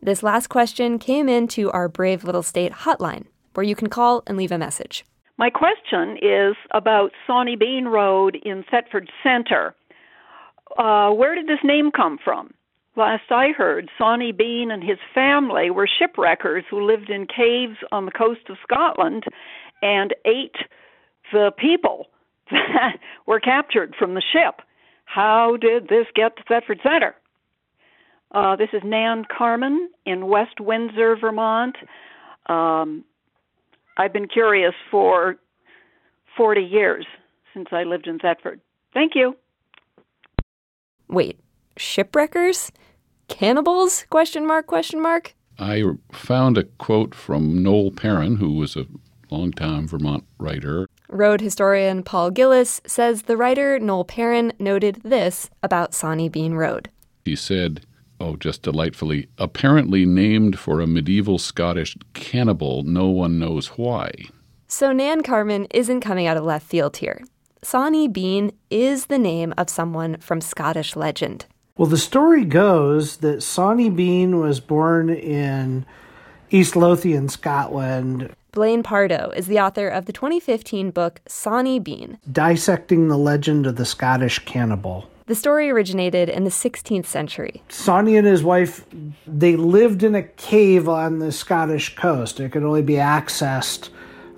This 0.00 0.22
last 0.22 0.46
question 0.46 1.00
came 1.00 1.28
into 1.28 1.72
our 1.72 1.88
Brave 1.88 2.22
Little 2.22 2.44
State 2.44 2.72
hotline, 2.72 3.24
where 3.54 3.64
you 3.64 3.74
can 3.74 3.88
call 3.88 4.22
and 4.28 4.38
leave 4.38 4.52
a 4.52 4.58
message. 4.58 5.04
My 5.38 5.50
question 5.50 6.18
is 6.22 6.54
about 6.70 7.10
Sawney 7.26 7.56
Bean 7.56 7.86
Road 7.86 8.36
in 8.44 8.64
Thetford 8.70 9.10
Center. 9.24 9.74
Uh, 10.78 11.10
where 11.10 11.34
did 11.34 11.46
this 11.46 11.58
name 11.64 11.90
come 11.90 12.18
from? 12.22 12.52
Last 12.96 13.30
I 13.30 13.48
heard, 13.56 13.88
Sawney 13.98 14.32
Bean 14.32 14.70
and 14.70 14.82
his 14.82 14.98
family 15.14 15.70
were 15.70 15.88
shipwreckers 15.88 16.64
who 16.68 16.84
lived 16.86 17.08
in 17.08 17.26
caves 17.26 17.76
on 17.92 18.04
the 18.04 18.10
coast 18.10 18.40
of 18.48 18.56
Scotland 18.62 19.24
and 19.80 20.14
ate 20.24 20.56
the 21.32 21.52
people 21.56 22.06
that 22.50 22.98
were 23.26 23.40
captured 23.40 23.94
from 23.98 24.14
the 24.14 24.22
ship. 24.32 24.60
How 25.04 25.56
did 25.56 25.84
this 25.84 26.06
get 26.14 26.36
to 26.36 26.42
Thetford 26.44 26.80
Center? 26.82 27.14
Uh, 28.32 28.56
this 28.56 28.68
is 28.72 28.82
Nan 28.84 29.24
Carmen 29.36 29.90
in 30.06 30.28
West 30.28 30.60
Windsor, 30.60 31.16
Vermont. 31.20 31.76
Um, 32.46 33.04
I've 33.96 34.12
been 34.12 34.28
curious 34.28 34.74
for 34.90 35.36
40 36.36 36.60
years 36.60 37.06
since 37.54 37.68
I 37.72 37.82
lived 37.82 38.06
in 38.06 38.18
Thetford. 38.18 38.60
Thank 38.94 39.12
you. 39.14 39.34
Wait, 41.10 41.40
shipwreckers? 41.76 42.70
Cannibals? 43.26 44.06
Question 44.10 44.46
mark, 44.46 44.66
question 44.66 45.02
mark. 45.02 45.34
I 45.58 45.82
found 46.12 46.56
a 46.56 46.64
quote 46.64 47.14
from 47.14 47.62
Noel 47.62 47.90
Perrin, 47.90 48.36
who 48.36 48.54
was 48.54 48.76
a 48.76 48.86
longtime 49.28 49.88
Vermont 49.88 50.24
writer. 50.38 50.86
Road 51.08 51.40
historian 51.40 52.04
Paul 52.04 52.30
Gillies 52.30 52.80
says 52.86 53.22
the 53.22 53.36
writer 53.36 53.78
Noel 53.80 54.04
Perrin 54.04 54.52
noted 54.60 55.00
this 55.02 55.50
about 55.64 55.94
Sawney 55.94 56.28
Bean 56.28 56.54
Road. 56.54 56.88
He 57.24 57.34
said, 57.34 57.84
oh, 58.20 58.36
just 58.36 58.62
delightfully, 58.62 59.28
apparently 59.36 60.06
named 60.06 60.58
for 60.58 60.80
a 60.80 60.86
medieval 60.86 61.38
Scottish 61.38 61.96
cannibal, 62.14 62.84
no 62.84 63.08
one 63.08 63.38
knows 63.38 63.68
why. 63.76 64.12
So 64.68 64.92
Nan 64.92 65.22
Carmen 65.22 65.66
isn't 65.72 66.00
coming 66.02 66.28
out 66.28 66.36
of 66.36 66.44
left 66.44 66.66
field 66.66 66.96
here. 66.98 67.24
Sawney 67.62 68.08
Bean 68.08 68.52
is 68.70 69.06
the 69.06 69.18
name 69.18 69.52
of 69.58 69.68
someone 69.68 70.16
from 70.16 70.40
Scottish 70.40 70.96
legend. 70.96 71.44
Well, 71.76 71.88
the 71.88 71.98
story 71.98 72.44
goes 72.46 73.18
that 73.18 73.42
Sawney 73.42 73.90
Bean 73.90 74.40
was 74.40 74.60
born 74.60 75.10
in 75.10 75.84
East 76.50 76.74
Lothian, 76.74 77.28
Scotland. 77.28 78.34
Blaine 78.52 78.82
Pardo 78.82 79.30
is 79.36 79.46
the 79.46 79.60
author 79.60 79.88
of 79.88 80.06
the 80.06 80.12
2015 80.12 80.90
book 80.90 81.20
Sawney 81.28 81.78
Bean, 81.78 82.18
dissecting 82.32 83.08
the 83.08 83.18
legend 83.18 83.66
of 83.66 83.76
the 83.76 83.84
Scottish 83.84 84.38
cannibal. 84.40 85.10
The 85.26 85.34
story 85.34 85.70
originated 85.70 86.30
in 86.30 86.44
the 86.44 86.50
16th 86.50 87.06
century. 87.06 87.62
Sawney 87.68 88.16
and 88.16 88.26
his 88.26 88.42
wife, 88.42 88.86
they 89.26 89.56
lived 89.56 90.02
in 90.02 90.14
a 90.14 90.22
cave 90.22 90.88
on 90.88 91.18
the 91.18 91.30
Scottish 91.30 91.94
coast. 91.94 92.40
It 92.40 92.52
could 92.52 92.64
only 92.64 92.82
be 92.82 92.94
accessed 92.94 93.90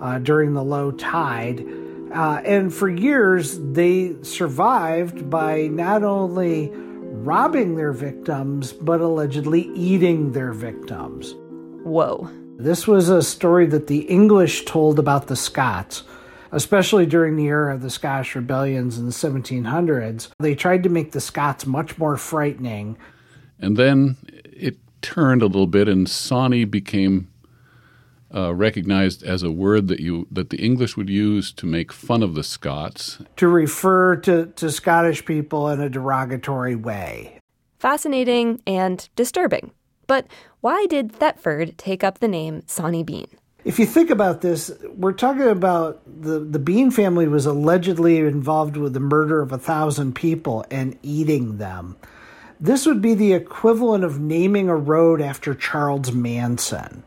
uh, 0.02 0.18
during 0.18 0.52
the 0.52 0.64
low 0.64 0.90
tide. 0.90 1.64
Uh, 2.12 2.42
and 2.44 2.74
for 2.74 2.90
years, 2.90 3.58
they 3.58 4.14
survived 4.22 5.30
by 5.30 5.68
not 5.68 6.02
only 6.02 6.70
robbing 6.74 7.76
their 7.76 7.92
victims, 7.92 8.72
but 8.72 9.00
allegedly 9.00 9.70
eating 9.74 10.32
their 10.32 10.52
victims. 10.52 11.34
Whoa. 11.84 12.28
This 12.58 12.86
was 12.86 13.08
a 13.08 13.22
story 13.22 13.66
that 13.66 13.86
the 13.86 14.00
English 14.00 14.66
told 14.66 14.98
about 14.98 15.28
the 15.28 15.36
Scots, 15.36 16.02
especially 16.50 17.06
during 17.06 17.36
the 17.36 17.46
era 17.46 17.74
of 17.74 17.80
the 17.80 17.90
Scottish 17.90 18.34
rebellions 18.34 18.98
in 18.98 19.06
the 19.06 19.12
1700s. 19.12 20.28
They 20.38 20.54
tried 20.54 20.82
to 20.82 20.88
make 20.88 21.12
the 21.12 21.20
Scots 21.20 21.64
much 21.64 21.96
more 21.96 22.16
frightening. 22.16 22.98
And 23.58 23.76
then 23.76 24.16
it 24.44 24.76
turned 25.00 25.42
a 25.42 25.46
little 25.46 25.66
bit, 25.66 25.88
and 25.88 26.08
Sawney 26.08 26.64
became 26.64 27.31
uh, 28.34 28.54
recognized 28.54 29.22
as 29.22 29.42
a 29.42 29.50
word 29.50 29.88
that 29.88 30.00
you 30.00 30.26
that 30.30 30.50
the 30.50 30.58
English 30.58 30.96
would 30.96 31.10
use 31.10 31.52
to 31.52 31.66
make 31.66 31.92
fun 31.92 32.22
of 32.22 32.34
the 32.34 32.42
Scots, 32.42 33.18
to 33.36 33.48
refer 33.48 34.16
to, 34.16 34.46
to 34.46 34.70
Scottish 34.70 35.24
people 35.24 35.68
in 35.68 35.80
a 35.80 35.88
derogatory 35.88 36.74
way. 36.74 37.38
Fascinating 37.78 38.62
and 38.66 39.08
disturbing. 39.16 39.72
But 40.06 40.26
why 40.60 40.86
did 40.86 41.12
Thetford 41.12 41.78
take 41.78 42.04
up 42.04 42.18
the 42.20 42.28
name 42.28 42.62
Sawney 42.66 43.02
Bean? 43.02 43.28
If 43.64 43.78
you 43.78 43.86
think 43.86 44.10
about 44.10 44.40
this, 44.40 44.72
we're 44.96 45.12
talking 45.12 45.48
about 45.48 46.02
the, 46.04 46.40
the 46.40 46.58
Bean 46.58 46.90
family 46.90 47.28
was 47.28 47.46
allegedly 47.46 48.18
involved 48.18 48.76
with 48.76 48.92
the 48.92 49.00
murder 49.00 49.40
of 49.40 49.52
a 49.52 49.58
thousand 49.58 50.14
people 50.14 50.64
and 50.70 50.98
eating 51.02 51.58
them. 51.58 51.96
This 52.58 52.86
would 52.86 53.00
be 53.00 53.14
the 53.14 53.32
equivalent 53.32 54.04
of 54.04 54.20
naming 54.20 54.68
a 54.68 54.76
road 54.76 55.20
after 55.20 55.54
Charles 55.54 56.12
Manson 56.12 57.04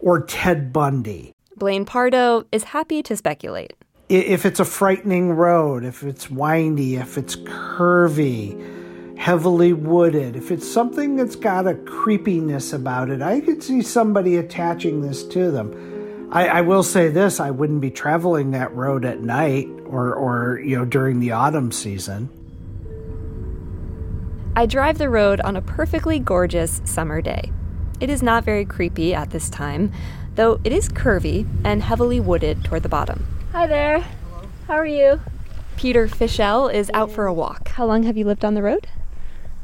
or 0.00 0.22
Ted 0.22 0.72
Bundy. 0.72 1.34
Blaine 1.56 1.84
Pardo 1.84 2.44
is 2.52 2.64
happy 2.64 3.02
to 3.02 3.16
speculate. 3.16 3.72
If 4.08 4.46
it's 4.46 4.60
a 4.60 4.64
frightening 4.64 5.32
road, 5.32 5.84
if 5.84 6.02
it's 6.02 6.30
windy, 6.30 6.96
if 6.96 7.18
it's 7.18 7.36
curvy, 7.36 9.18
heavily 9.18 9.72
wooded, 9.72 10.36
if 10.36 10.50
it's 10.50 10.70
something 10.70 11.16
that's 11.16 11.36
got 11.36 11.66
a 11.66 11.74
creepiness 11.74 12.72
about 12.72 13.10
it, 13.10 13.20
I 13.20 13.40
could 13.40 13.62
see 13.62 13.82
somebody 13.82 14.36
attaching 14.36 15.02
this 15.02 15.24
to 15.24 15.50
them. 15.50 16.28
I, 16.30 16.48
I, 16.48 16.60
will 16.60 16.82
say 16.82 17.08
this: 17.08 17.40
I 17.40 17.50
wouldn't 17.50 17.80
be 17.80 17.90
traveling 17.90 18.52
that 18.52 18.74
road 18.74 19.04
at 19.04 19.20
night 19.20 19.68
or, 19.86 20.14
or 20.14 20.60
you 20.60 20.76
know 20.76 20.84
during 20.84 21.20
the 21.20 21.32
autumn 21.32 21.72
season. 21.72 22.30
I 24.56 24.66
drive 24.66 24.98
the 24.98 25.08
road 25.08 25.40
on 25.40 25.56
a 25.56 25.62
perfectly 25.62 26.18
gorgeous 26.18 26.80
summer 26.84 27.20
day. 27.20 27.52
It 28.00 28.10
is 28.10 28.22
not 28.22 28.44
very 28.44 28.64
creepy 28.64 29.12
at 29.12 29.30
this 29.30 29.50
time, 29.50 29.90
though 30.36 30.60
it 30.62 30.72
is 30.72 30.88
curvy 30.88 31.48
and 31.64 31.82
heavily 31.82 32.20
wooded 32.20 32.64
toward 32.64 32.84
the 32.84 32.88
bottom. 32.88 33.26
Hi 33.50 33.66
there. 33.66 34.00
Hello. 34.00 34.48
How 34.68 34.74
are 34.74 34.86
you? 34.86 35.20
Peter 35.76 36.06
Fischel 36.06 36.72
is 36.72 36.92
out 36.94 37.10
for 37.10 37.26
a 37.26 37.34
walk. 37.34 37.70
How 37.70 37.86
long 37.86 38.04
have 38.04 38.16
you 38.16 38.24
lived 38.24 38.44
on 38.44 38.54
the 38.54 38.62
road? 38.62 38.86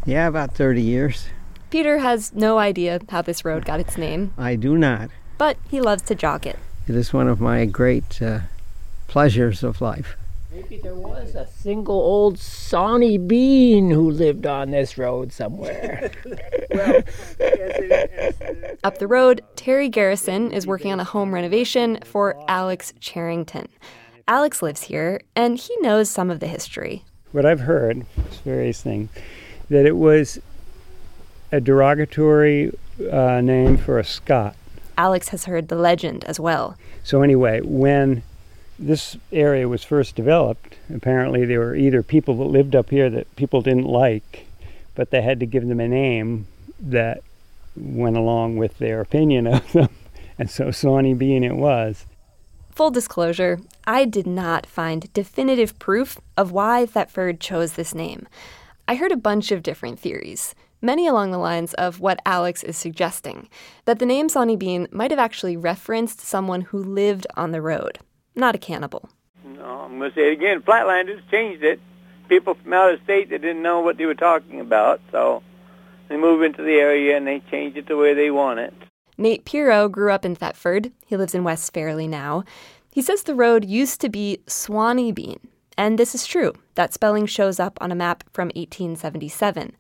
Yeah, 0.04 0.26
about 0.26 0.52
30 0.52 0.82
years. 0.82 1.28
Peter 1.70 1.98
has 1.98 2.32
no 2.32 2.58
idea 2.58 3.00
how 3.08 3.22
this 3.22 3.44
road 3.44 3.64
got 3.64 3.78
its 3.78 3.96
name. 3.96 4.32
I 4.36 4.56
do 4.56 4.76
not. 4.76 5.10
But 5.38 5.56
he 5.68 5.80
loves 5.80 6.02
to 6.02 6.16
jog 6.16 6.44
it. 6.44 6.58
It 6.88 6.96
is 6.96 7.12
one 7.12 7.28
of 7.28 7.40
my 7.40 7.64
great 7.66 8.20
uh, 8.20 8.40
pleasures 9.06 9.62
of 9.62 9.80
life. 9.80 10.16
Maybe 10.54 10.76
there 10.76 10.94
was 10.94 11.34
a 11.34 11.48
single 11.48 11.96
old 11.96 12.38
Sawney 12.38 13.18
Bean 13.18 13.90
who 13.90 14.08
lived 14.08 14.46
on 14.46 14.70
this 14.70 14.96
road 14.96 15.32
somewhere. 15.32 16.12
well, 16.70 17.02
Up 18.84 18.98
the 18.98 19.08
road, 19.08 19.42
Terry 19.56 19.88
Garrison 19.88 20.52
is 20.52 20.64
working 20.64 20.92
on 20.92 21.00
a 21.00 21.04
home 21.04 21.34
renovation 21.34 21.98
for 22.04 22.36
Alex 22.46 22.94
Charrington. 23.00 23.66
Alex 24.28 24.62
lives 24.62 24.84
here, 24.84 25.20
and 25.34 25.58
he 25.58 25.76
knows 25.80 26.08
some 26.08 26.30
of 26.30 26.38
the 26.38 26.46
history. 26.46 27.02
What 27.32 27.44
I've 27.44 27.60
heard, 27.60 28.06
it's 28.16 28.36
various 28.36 28.80
things, 28.80 29.10
that 29.70 29.86
it 29.86 29.96
was 29.96 30.38
a 31.50 31.60
derogatory 31.60 32.70
uh, 33.10 33.40
name 33.40 33.76
for 33.76 33.98
a 33.98 34.04
Scot. 34.04 34.54
Alex 34.96 35.30
has 35.30 35.46
heard 35.46 35.66
the 35.66 35.74
legend 35.74 36.22
as 36.26 36.38
well. 36.38 36.78
So, 37.02 37.22
anyway, 37.22 37.60
when 37.60 38.22
this 38.78 39.16
area 39.32 39.68
was 39.68 39.84
first 39.84 40.16
developed, 40.16 40.76
apparently 40.92 41.44
there 41.44 41.60
were 41.60 41.76
either 41.76 42.02
people 42.02 42.37
that 42.38 42.44
lived 42.44 42.74
up 42.74 42.90
here 42.90 43.08
that 43.10 43.34
people 43.37 43.62
didn't 43.62 43.87
like, 43.87 44.46
but 44.94 45.10
they 45.10 45.22
had 45.22 45.40
to 45.40 45.46
give 45.46 45.66
them 45.66 45.81
a 45.81 45.88
name 45.88 46.46
that 46.81 47.22
went 47.77 48.16
along 48.16 48.56
with 48.56 48.79
their 48.79 49.00
opinion 49.00 49.46
of 49.46 49.72
them. 49.72 49.88
And 50.37 50.50
so 50.50 50.72
Sawney 50.72 51.14
Bean 51.14 51.44
it 51.44 51.54
was. 51.54 52.06
Full 52.70 52.90
disclosure, 52.90 53.60
I 53.85 54.04
did 54.04 54.27
not 54.27 54.66
find 54.66 55.12
definitive 55.12 55.79
proof 55.79 56.20
of 56.37 56.50
why 56.50 56.87
Thetford 56.87 57.38
chose 57.38 57.75
this 57.75 57.94
name. 57.94 58.27
I 58.88 58.96
heard 58.96 59.12
a 59.12 59.16
bunch 59.16 59.52
of 59.52 59.62
different 59.62 60.00
theories, 60.00 60.56
many 60.83 61.06
along 61.06 61.31
the 61.31 61.38
lines 61.38 61.72
of 61.75 62.00
what 62.00 62.18
Alex 62.27 62.64
is 62.64 62.77
suggesting 62.77 63.48
that 63.85 64.00
the 64.00 64.06
name 64.06 64.29
Sawney 64.29 64.56
Bean 64.56 64.88
might 64.90 65.12
have 65.12 65.20
actually 65.20 65.56
referenced 65.56 66.18
someone 66.18 66.62
who 66.62 66.83
lived 66.83 67.29
on 67.37 67.52
the 67.52 67.62
road, 67.62 68.00
not 68.35 68.54
a 68.54 68.58
cannibal. 68.58 69.08
No, 69.44 69.64
I'm 69.64 69.98
going 69.98 70.10
to 70.10 70.14
say 70.14 70.28
it 70.28 70.32
again. 70.32 70.62
Flatlanders 70.62 71.20
changed 71.30 71.62
it. 71.62 71.80
People 72.28 72.54
from 72.54 72.72
out 72.72 72.94
of 72.94 73.00
state 73.04 73.30
that 73.30 73.42
didn't 73.42 73.62
know 73.62 73.80
what 73.80 73.98
they 73.98 74.06
were 74.06 74.14
talking 74.14 74.60
about, 74.60 75.00
so 75.12 75.42
they 76.08 76.16
moved 76.16 76.44
into 76.44 76.62
the 76.62 76.74
area 76.74 77.16
and 77.16 77.26
they 77.26 77.40
changed 77.50 77.76
it 77.76 77.87
the 77.87 77.96
way 77.96 78.14
they 78.14 78.30
want 78.30 78.60
it. 78.60 78.72
Nate 79.18 79.44
Piro 79.44 79.88
grew 79.88 80.10
up 80.10 80.24
in 80.24 80.35
Thetford. 80.35 80.90
He 81.06 81.16
lives 81.16 81.35
in 81.35 81.44
West 81.44 81.72
Fairlee 81.72 82.08
now. 82.08 82.44
He 82.90 83.02
says 83.02 83.22
the 83.22 83.35
road 83.35 83.64
used 83.64 84.00
to 84.00 84.08
be 84.08 84.38
Swanee 84.46 85.12
Bean, 85.12 85.40
And 85.76 85.98
this 85.98 86.14
is 86.14 86.26
true. 86.26 86.54
That 86.76 86.94
spelling 86.94 87.26
shows 87.26 87.60
up 87.60 87.78
on 87.80 87.92
a 87.92 87.96
map 87.96 88.24
from 88.32 88.48
1877. 88.54 89.76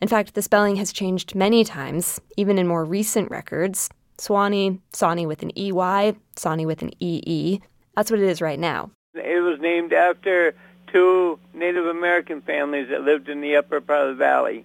In 0.00 0.08
fact, 0.08 0.34
the 0.34 0.42
spelling 0.42 0.76
has 0.76 0.92
changed 0.92 1.34
many 1.34 1.64
times, 1.64 2.20
even 2.36 2.58
in 2.58 2.66
more 2.66 2.84
recent 2.84 3.30
records. 3.30 3.88
Swanee, 4.18 4.80
Sawney 4.92 5.26
with 5.26 5.42
an 5.42 5.56
EY, 5.56 6.16
Sawney 6.36 6.66
with 6.66 6.82
an 6.82 6.90
EE. 7.00 7.60
That's 7.96 8.10
what 8.10 8.20
it 8.20 8.28
is 8.28 8.42
right 8.42 8.58
now. 8.58 8.90
It 9.14 9.42
was 9.42 9.58
named 9.58 9.92
after 9.92 10.54
two 10.92 11.38
Native 11.54 11.86
American 11.86 12.42
families 12.42 12.88
that 12.90 13.02
lived 13.02 13.28
in 13.28 13.40
the 13.40 13.56
upper 13.56 13.80
part 13.80 14.08
of 14.08 14.16
the 14.16 14.24
valley. 14.24 14.64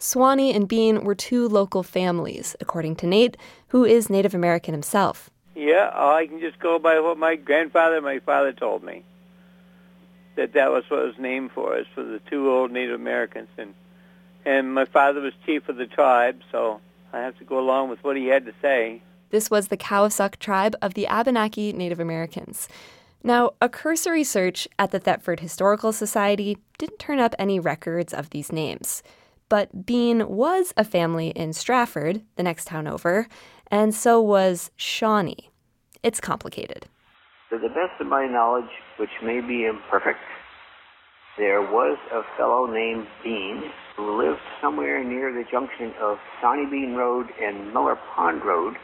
Swanee 0.00 0.52
and 0.52 0.66
Bean 0.66 1.04
were 1.04 1.14
two 1.14 1.48
local 1.48 1.84
families, 1.84 2.56
according 2.60 2.96
to 2.96 3.06
Nate, 3.06 3.36
who 3.68 3.84
is 3.84 4.10
Native 4.10 4.34
American 4.34 4.74
himself. 4.74 5.30
Yeah, 5.54 5.92
I 5.94 6.26
can 6.26 6.40
just 6.40 6.58
go 6.58 6.80
by 6.80 6.98
what 6.98 7.18
my 7.18 7.36
grandfather 7.36 7.96
and 7.96 8.04
my 8.04 8.18
father 8.18 8.52
told 8.52 8.82
me. 8.82 9.04
That 10.34 10.54
that 10.54 10.72
was 10.72 10.82
what 10.88 11.00
it 11.00 11.06
was 11.06 11.18
named 11.18 11.52
for, 11.52 11.76
is 11.76 11.86
for 11.94 12.02
the 12.02 12.18
two 12.28 12.50
old 12.50 12.72
Native 12.72 12.98
Americans. 12.98 13.48
And, 13.58 13.74
and 14.44 14.74
my 14.74 14.86
father 14.86 15.20
was 15.20 15.34
chief 15.46 15.68
of 15.68 15.76
the 15.76 15.86
tribe, 15.86 16.40
so 16.50 16.80
I 17.12 17.20
have 17.20 17.38
to 17.38 17.44
go 17.44 17.60
along 17.60 17.90
with 17.90 18.02
what 18.02 18.16
he 18.16 18.26
had 18.26 18.46
to 18.46 18.54
say. 18.60 19.02
This 19.32 19.50
was 19.50 19.68
the 19.68 19.78
Koasek 19.78 20.38
tribe 20.38 20.76
of 20.82 20.92
the 20.92 21.06
Abenaki 21.06 21.72
Native 21.72 21.98
Americans. 21.98 22.68
Now, 23.24 23.52
a 23.62 23.68
cursory 23.68 24.24
search 24.24 24.68
at 24.78 24.90
the 24.90 25.00
Thetford 25.00 25.40
Historical 25.40 25.90
Society 25.90 26.58
didn't 26.76 26.98
turn 26.98 27.18
up 27.18 27.34
any 27.38 27.58
records 27.58 28.12
of 28.12 28.28
these 28.28 28.52
names. 28.52 29.02
But 29.48 29.86
Bean 29.86 30.28
was 30.28 30.74
a 30.76 30.84
family 30.84 31.28
in 31.28 31.54
Strafford, 31.54 32.20
the 32.36 32.42
next 32.42 32.66
town 32.66 32.86
over, 32.86 33.26
and 33.70 33.94
so 33.94 34.20
was 34.20 34.70
Shawnee. 34.76 35.50
It's 36.02 36.20
complicated. 36.20 36.86
To 37.48 37.58
the 37.58 37.68
best 37.68 37.98
of 38.00 38.08
my 38.08 38.26
knowledge, 38.26 38.70
which 38.98 39.10
may 39.22 39.40
be 39.40 39.64
imperfect, 39.64 40.20
there 41.38 41.62
was 41.62 41.96
a 42.12 42.20
fellow 42.36 42.66
named 42.66 43.06
Bean 43.24 43.62
who 43.96 44.22
lived 44.22 44.40
somewhere 44.60 45.02
near 45.02 45.32
the 45.32 45.44
junction 45.50 45.94
of 46.02 46.18
Sawney 46.42 46.66
Bean 46.70 46.96
Road 46.96 47.28
and 47.40 47.72
Miller 47.72 47.98
Pond 48.14 48.44
Road. 48.44 48.76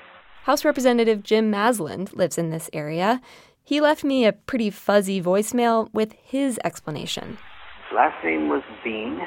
House 0.49 0.64
Representative 0.64 1.22
Jim 1.22 1.53
Masland 1.53 2.16
lives 2.16 2.38
in 2.38 2.49
this 2.49 2.70
area. 2.72 3.20
He 3.62 3.82
left 3.82 4.03
me 4.03 4.24
a 4.24 4.32
pretty 4.32 4.70
fuzzy 4.70 5.20
voicemail 5.20 5.92
with 5.92 6.14
his 6.24 6.59
explanation. 6.64 7.36
His 7.90 7.94
last 7.94 8.24
name 8.24 8.49
was 8.49 8.62
Bean, 8.82 9.20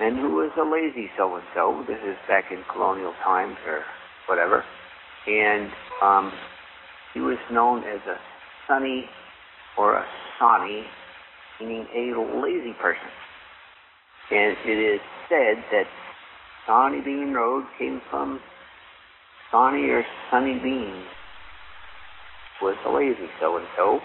and 0.00 0.16
who 0.16 0.30
was 0.30 0.50
a 0.56 0.64
lazy 0.64 1.10
so 1.14 1.34
and 1.34 1.44
so. 1.54 1.84
This 1.86 1.98
is 2.08 2.16
back 2.26 2.50
in 2.50 2.64
colonial 2.72 3.12
times 3.22 3.58
or 3.66 3.84
whatever. 4.30 4.64
And 5.26 5.70
um, 6.00 6.32
he 7.12 7.20
was 7.20 7.36
known 7.52 7.84
as 7.84 8.00
a 8.08 8.16
sunny 8.66 9.10
or 9.76 9.98
a 9.98 10.06
sonny, 10.38 10.86
meaning 11.60 11.86
a 11.94 12.40
lazy 12.40 12.72
person. 12.80 13.12
And 14.30 14.56
it 14.64 14.94
is 14.94 15.00
said 15.28 15.62
that 15.70 15.84
Sonny 16.66 17.02
Bean 17.02 17.34
Road 17.34 17.66
came 17.78 18.00
from 18.08 18.40
Sawney 19.56 19.88
or 19.88 20.04
Sunny 20.30 20.58
Bean 20.58 21.02
was 22.60 22.76
a 22.84 22.90
lazy 22.90 23.26
so 23.40 23.56
and 23.56 23.66
so. 23.74 24.00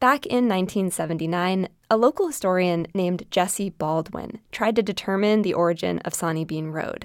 Back 0.00 0.24
in 0.24 0.48
1979, 0.48 1.68
a 1.90 1.96
local 1.98 2.26
historian 2.26 2.86
named 2.94 3.24
Jessie 3.30 3.68
Baldwin 3.68 4.38
tried 4.52 4.76
to 4.76 4.82
determine 4.82 5.42
the 5.42 5.52
origin 5.52 5.98
of 6.06 6.14
Sawney 6.14 6.46
Bean 6.46 6.68
Road. 6.68 7.04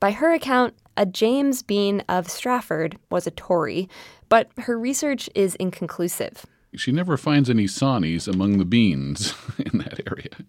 By 0.00 0.10
her 0.10 0.34
account, 0.34 0.74
a 0.96 1.06
James 1.06 1.62
Bean 1.62 2.02
of 2.08 2.28
Strafford 2.28 2.98
was 3.08 3.24
a 3.24 3.30
Tory, 3.30 3.88
but 4.28 4.50
her 4.58 4.76
research 4.76 5.30
is 5.32 5.54
inconclusive. 5.56 6.44
She 6.74 6.90
never 6.90 7.16
finds 7.16 7.48
any 7.48 7.66
Sonnies 7.66 8.26
among 8.26 8.58
the 8.58 8.64
beans 8.64 9.32
in 9.58 9.78
that 9.78 10.00
area. 10.10 10.44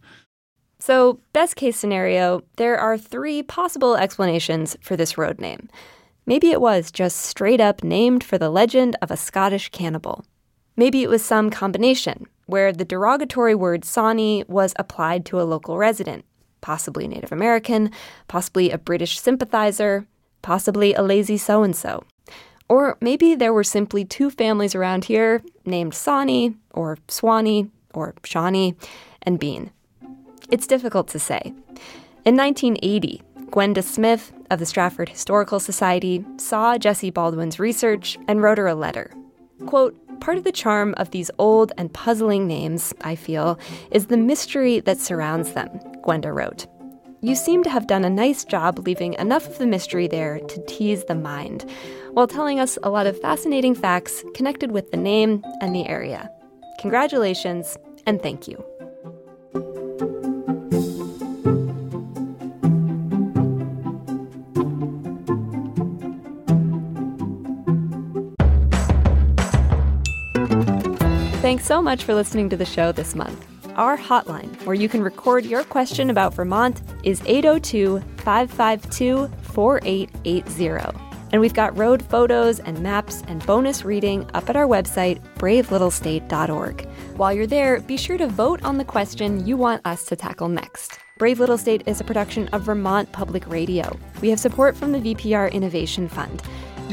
So, 0.80 1.20
best 1.34 1.56
case 1.56 1.78
scenario, 1.78 2.42
there 2.56 2.80
are 2.80 2.98
three 2.98 3.44
possible 3.44 3.96
explanations 3.96 4.76
for 4.82 4.96
this 4.96 5.20
road 5.20 5.40
name. 5.40 5.70
Maybe 6.26 6.52
it 6.52 6.62
was 6.62 6.92
just 6.92 7.18
straight 7.18 7.60
up 7.60 7.84
named 7.84 8.24
for 8.24 8.38
the 8.38 8.50
legend 8.50 8.96
of 9.02 9.12
a 9.12 9.18
Scottish 9.18 9.70
cannibal. 9.70 10.24
Maybe 10.78 11.04
it 11.04 11.10
was 11.10 11.24
some 11.24 11.50
combination, 11.50 12.28
where 12.46 12.72
the 12.72 12.86
derogatory 12.86 13.56
word 13.56 13.84
Sawney 13.84 14.46
was 14.48 14.74
applied 14.78 15.26
to 15.26 15.42
a 15.42 15.44
local 15.44 15.78
resident, 15.78 16.24
possibly 16.62 17.08
Native 17.08 17.32
American, 17.32 17.92
possibly 18.28 18.72
a 18.72 18.78
British 18.78 19.20
sympathizer, 19.20 20.06
possibly 20.42 20.94
a 20.94 21.02
lazy 21.02 21.38
so 21.38 21.64
and 21.64 21.76
so. 21.76 22.04
Or 22.70 22.98
maybe 23.02 23.36
there 23.36 23.54
were 23.54 23.64
simply 23.64 24.06
two 24.06 24.30
families 24.30 24.76
around 24.76 25.06
here 25.06 25.42
named 25.66 25.94
Sawney, 25.94 26.56
or 26.72 26.98
Swanee, 27.08 27.70
or 27.94 28.14
Shawnee, 28.24 28.76
and 29.24 29.40
Bean. 29.40 29.72
It's 30.50 30.68
difficult 30.68 31.08
to 31.10 31.20
say. 31.20 31.54
In 32.24 32.38
1980, 32.38 33.22
Gwenda 33.52 33.82
Smith 33.82 34.32
of 34.50 34.60
the 34.60 34.66
Strafford 34.66 35.10
Historical 35.10 35.60
Society 35.60 36.24
saw 36.38 36.78
Jessie 36.78 37.10
Baldwin's 37.10 37.60
research 37.60 38.18
and 38.30 38.42
wrote 38.42 38.58
her 38.58 38.68
a 38.68 38.76
letter. 38.76 39.12
Quote, 39.66 39.94
Part 40.22 40.38
of 40.38 40.46
the 40.46 40.54
charm 40.54 40.94
of 40.96 41.12
these 41.12 41.30
old 41.38 41.74
and 41.78 41.94
puzzling 41.94 42.48
names, 42.48 42.94
I 43.02 43.16
feel, 43.16 43.60
is 43.92 44.06
the 44.06 44.16
mystery 44.16 44.80
that 44.80 45.00
surrounds 45.00 45.52
them, 45.52 45.68
Gwenda 46.02 46.32
wrote. 46.32 46.66
You 47.22 47.36
seem 47.36 47.62
to 47.64 47.70
have 47.70 47.88
done 47.88 48.06
a 48.06 48.10
nice 48.10 48.46
job 48.46 48.80
leaving 48.80 49.16
enough 49.16 49.46
of 49.46 49.58
the 49.58 49.68
mystery 49.68 50.08
there 50.08 50.40
to 50.40 50.66
tease 50.66 51.04
the 51.04 51.16
mind, 51.16 51.70
while 52.12 52.28
telling 52.28 52.58
us 52.58 52.78
a 52.84 52.90
lot 52.90 53.06
of 53.06 53.20
fascinating 53.20 53.76
facts 53.76 54.24
connected 54.34 54.72
with 54.72 54.92
the 54.92 54.98
name 54.98 55.44
and 55.60 55.76
the 55.76 55.88
area. 55.88 56.32
Congratulations, 56.80 57.78
and 58.06 58.22
thank 58.22 58.48
you. 58.48 58.64
Thanks 71.52 71.66
so 71.66 71.82
much 71.82 72.06
for 72.06 72.14
listening 72.14 72.48
to 72.52 72.56
the 72.56 72.64
show 72.64 72.94
this 72.94 73.14
month. 73.14 73.46
Our 73.76 73.98
hotline, 73.98 74.56
where 74.66 74.74
you 74.74 74.88
can 74.88 75.04
record 75.04 75.46
your 75.46 75.66
question 75.66 76.10
about 76.10 76.34
Vermont, 76.34 76.82
is 77.04 77.22
802 77.26 78.00
552 78.20 79.30
4880. 79.42 80.98
And 81.34 81.42
we've 81.42 81.54
got 81.54 81.78
road 81.78 82.04
photos 82.04 82.62
and 82.62 82.80
maps 82.80 83.22
and 83.28 83.46
bonus 83.46 83.84
reading 83.84 84.30
up 84.34 84.50
at 84.50 84.56
our 84.56 84.66
website, 84.66 85.20
bravelittlestate.org. 85.36 86.88
While 87.18 87.34
you're 87.34 87.48
there, 87.48 87.82
be 87.82 87.98
sure 87.98 88.18
to 88.18 88.28
vote 88.28 88.64
on 88.64 88.78
the 88.78 88.86
question 88.86 89.46
you 89.46 89.58
want 89.58 89.86
us 89.86 90.06
to 90.06 90.16
tackle 90.16 90.48
next. 90.48 91.00
Brave 91.18 91.42
Little 91.42 91.58
State 91.58 91.84
is 91.86 92.00
a 92.00 92.06
production 92.06 92.48
of 92.54 92.62
Vermont 92.62 93.12
Public 93.12 93.46
Radio. 93.48 94.00
We 94.22 94.30
have 94.30 94.40
support 94.40 94.78
from 94.78 94.94
the 94.94 95.00
VPR 95.00 95.52
Innovation 95.52 96.08
Fund. 96.08 96.42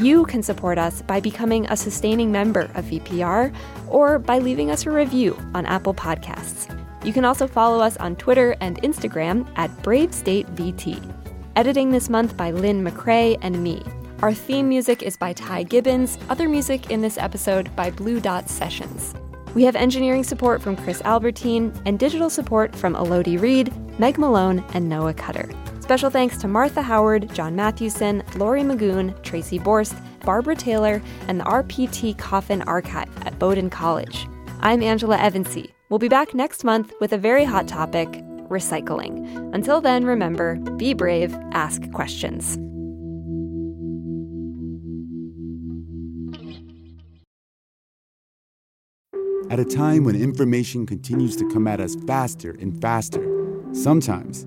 You 0.01 0.27
can 0.27 0.45
support 0.45 0.79
us 0.79 1.03
by 1.03 1.19
becoming 1.19 1.67
a 1.67 1.77
sustaining 1.77 2.31
member 2.31 2.71
of 2.77 2.85
VPR 2.85 3.53
or 3.89 4.21
by 4.21 4.39
leaving 4.39 4.71
us 4.71 4.87
a 4.87 4.93
review 4.93 5.37
on 5.55 5.67
Apple 5.67 5.93
Podcasts. 5.93 6.73
You 7.05 7.13
can 7.13 7.25
also 7.25 7.49
follow 7.49 7.81
us 7.81 7.97
on 7.97 8.15
Twitter 8.15 8.55
and 8.61 8.81
Instagram 8.83 9.51
at 9.57 9.71
BraveStateVT. 9.83 11.15
Editing 11.57 11.91
this 11.91 12.09
month 12.09 12.37
by 12.37 12.53
Lynne 12.53 12.85
McCrea 12.85 13.39
and 13.43 13.61
me. 13.61 13.83
Our 14.23 14.33
theme 14.33 14.69
music 14.69 15.03
is 15.03 15.17
by 15.17 15.33
Ty 15.33 15.65
Gibbons, 15.65 16.17
other 16.29 16.49
music 16.49 16.93
in 16.93 17.01
this 17.01 17.19
episode 17.19 17.75
by 17.75 17.91
Blue 17.91 18.21
Dot 18.21 18.49
Sessions. 18.49 19.17
We 19.57 19.65
have 19.65 19.75
engineering 19.75 20.23
support 20.23 20.63
from 20.63 20.77
Chris 20.77 21.03
Albertine 21.03 21.73
and 21.87 21.99
digital 21.99 22.31
support 22.31 22.77
from 22.77 22.95
Elodie 22.95 23.37
Reed, 23.37 23.73
Meg 23.99 24.17
Malone, 24.17 24.65
and 24.75 24.89
Noah 24.89 25.15
Cutter. 25.15 25.51
Special 25.89 26.11
thanks 26.11 26.37
to 26.37 26.49
Martha 26.49 26.83
Howard, 26.83 27.33
John 27.35 27.57
Mathewson, 27.57 28.23
Lori 28.37 28.61
Magoon, 28.61 29.23
Tracy 29.23 29.59
Borst, 29.59 29.99
Barbara 30.21 30.55
Taylor, 30.55 31.01
and 31.29 31.41
the 31.41 31.45
RPT 31.45 32.19
Coffin 32.19 32.61
Archive 32.61 33.09
at 33.25 33.39
Bowdoin 33.39 33.71
College. 33.71 34.29
I'm 34.61 34.83
Angela 34.83 35.17
Evancie. 35.17 35.73
We'll 35.89 35.99
be 35.99 36.11
back 36.11 36.35
next 36.35 36.63
month 36.63 36.93
with 37.01 37.15
a 37.15 37.17
very 37.17 37.43
hot 37.43 37.67
topic 37.69 38.07
recycling. 38.51 39.51
Until 39.55 39.81
then, 39.81 40.05
remember 40.05 40.57
be 40.77 40.93
brave, 40.93 41.35
ask 41.53 41.91
questions. 41.93 42.59
At 49.51 49.59
a 49.59 49.65
time 49.65 50.05
when 50.05 50.17
information 50.17 50.85
continues 50.85 51.35
to 51.37 51.49
come 51.49 51.67
at 51.67 51.81
us 51.81 51.97
faster 52.07 52.55
and 52.61 52.79
faster, 52.79 53.27
sometimes 53.73 54.47